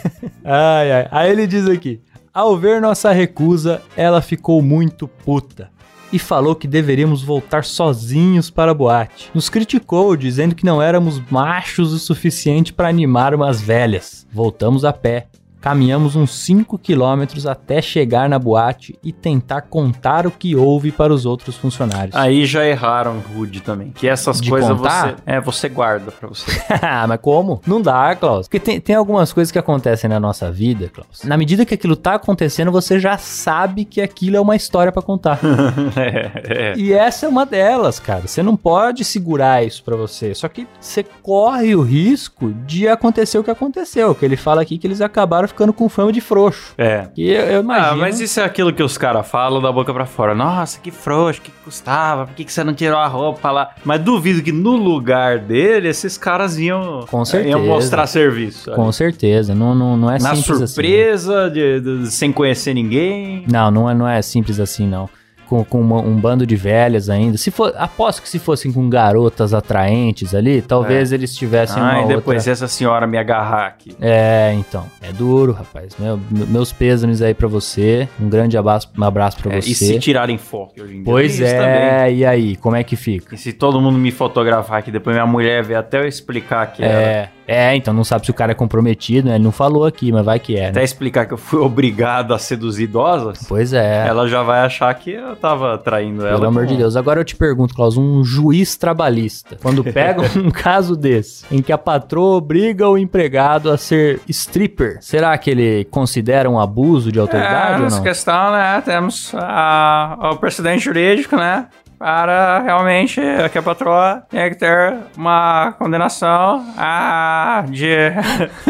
[0.43, 1.07] Ai, ai.
[1.11, 1.99] Aí ele diz aqui:
[2.33, 5.69] Ao ver nossa recusa, ela ficou muito puta.
[6.15, 9.29] E falou que deveríamos voltar sozinhos para a boate.
[9.33, 14.25] Nos criticou, dizendo que não éramos machos o suficiente para animar umas velhas.
[14.31, 15.27] Voltamos a pé.
[15.65, 21.11] Caminhamos uns 5 quilômetros até chegar na boate e tentar contar o que houve para
[21.11, 22.15] os outros funcionários.
[22.15, 23.89] Aí já erraram rude também.
[23.89, 25.07] Que essas De coisas contar?
[25.07, 25.15] você.
[25.25, 26.45] É, você guarda pra você.
[26.87, 27.61] Ah, mas como?
[27.65, 28.47] Não dá, Klaus.
[28.47, 31.23] Porque tem, tem algumas coisas que acontecem na nossa vida, Klaus.
[31.23, 35.01] Na medida que aquilo tá acontecendo, você já sabe que aquilo é uma história pra
[35.01, 35.39] contar.
[35.97, 36.73] é, é.
[36.77, 38.27] e essa é uma delas, cara.
[38.27, 40.35] Você não pode segurar isso pra você.
[40.35, 44.13] Só que você corre o risco de acontecer o que aconteceu.
[44.13, 46.73] Que ele fala aqui que eles acabaram ficando com fama de frouxo.
[46.77, 47.07] É.
[47.15, 47.87] E eu, eu imagino...
[47.93, 50.35] Ah, mas isso é aquilo que os caras falam da boca pra fora.
[50.35, 53.69] Nossa, que frouxo, que custava, por que, que você não tirou a roupa lá?
[53.83, 57.49] Mas duvido que no lugar dele, esses caras iam, Com certeza.
[57.57, 58.71] iam mostrar serviço.
[58.73, 59.55] Com certeza.
[59.55, 60.73] Não, não, não é Na simples assim.
[60.73, 63.45] surpresa, de- de- sem conhecer ninguém.
[63.51, 65.09] Não, não é, não é simples assim, não.
[65.55, 67.37] Com, com uma- um bando de velhas ainda.
[67.37, 72.01] Se for, aposto que se fossem com garotas atraentes ali, talvez eles tivessem uma Ah,
[72.01, 72.51] e depois outra...
[72.51, 73.95] essa senhora me agarrar aqui.
[74.01, 74.85] É, então.
[75.01, 75.95] É duro, rapaz.
[75.97, 78.07] Meu- meus pêsames aí pra você.
[78.19, 79.69] Um grande abraço, um abraço pra É, você.
[79.69, 81.05] e se tirarem foto hoje em dia?
[81.05, 81.57] Pois é,
[82.01, 82.17] também.
[82.17, 82.55] e aí?
[82.57, 83.35] Como é que fica?
[83.35, 86.83] E se todo mundo me fotografar aqui, depois minha mulher ver até eu explicar que
[86.83, 87.29] era.
[87.47, 89.35] É, é, então não sabe se o cara é comprometido, né?
[89.35, 90.85] Ele não falou aqui, mas vai que é, Até né?
[90.85, 93.45] explicar que eu fui obrigado a seduzir idosas.
[93.47, 94.07] Pois é.
[94.07, 96.35] Ela já vai achar que eu tava traindo ela.
[96.35, 96.95] Pelo amor de Deus.
[96.95, 101.71] Agora eu te pergunto, Klaus, um juiz trabalhista, quando pega um caso desse, em que
[101.71, 107.19] a patroa obriga o empregado a ser stripper, será que ele considera um abuso de
[107.19, 108.03] É, autoridade ou nessa não?
[108.03, 111.67] questão, né, temos ah, o precedente jurídico, né,
[111.97, 113.21] para realmente
[113.51, 117.95] que a patroa tem que ter uma condenação a, de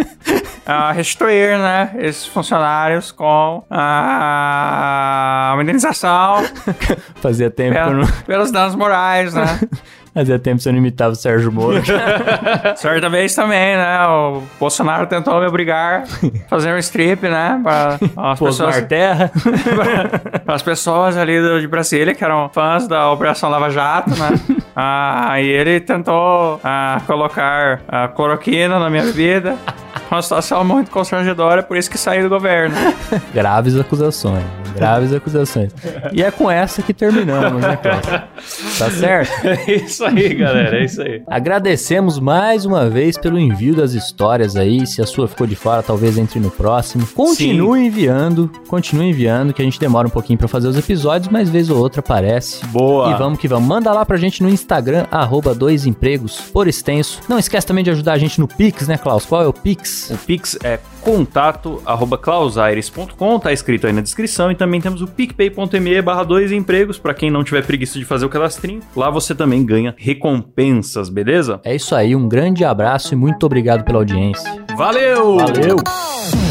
[0.66, 6.44] a restituir, né, esses funcionários com ah, uma indenização
[7.22, 8.08] Fazia tempo pela- não...
[8.26, 9.60] pelos danos morais, né.
[10.16, 11.84] Fazia tempo que eu não imitava o Sérgio Moro.
[12.78, 18.00] Certa vez também, né, o Bolsonaro tentou me obrigar a fazer um strip, né, para
[18.16, 18.82] as pessoas...
[18.86, 19.30] terra.
[20.48, 24.40] As pessoas ali de Brasília que eram fãs da Operação Lava Jato, né?
[24.76, 29.56] ah, e ele tentou ah, colocar a cloroquina na minha bebida.
[30.12, 32.76] Uma situação muito constrangedora, por isso que saí do governo.
[33.34, 34.44] Graves acusações.
[34.76, 35.72] Graves acusações.
[36.12, 38.06] E é com essa que terminamos, né, Klaus?
[38.78, 39.32] Tá certo?
[39.46, 41.22] É isso aí, galera, é isso aí.
[41.28, 44.86] Agradecemos mais uma vez pelo envio das histórias aí.
[44.86, 47.08] Se a sua ficou de fora, talvez entre no próximo.
[47.08, 51.50] Continue enviando, continue enviando, que a gente demora um pouquinho pra fazer os episódios, mas
[51.50, 52.66] vez ou outra aparece.
[52.68, 53.12] Boa.
[53.12, 53.68] E vamos que vamos.
[53.68, 54.65] Manda lá pra gente no Instagram,
[55.12, 57.22] arroba dois empregos por extenso.
[57.30, 59.26] Não esquece também de ajudar a gente no Pix, né, Klaus?
[59.26, 60.10] Qual é o Pix?
[60.12, 64.52] O Pix é contato arroba clausaires.com, tá escrito aí na descrição.
[64.52, 68.26] E também temos o picpay.me barra dois empregos, pra quem não tiver preguiça de fazer
[68.26, 68.82] o cadastrinho.
[68.96, 71.60] Lá você também ganha recompensas, beleza?
[71.64, 74.66] É isso aí, um grande abraço e muito obrigado pela audiência.
[74.76, 75.38] Valeu!
[75.38, 76.45] Valeu!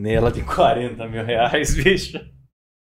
[0.00, 2.18] Panela de 40 mil reais, bicho.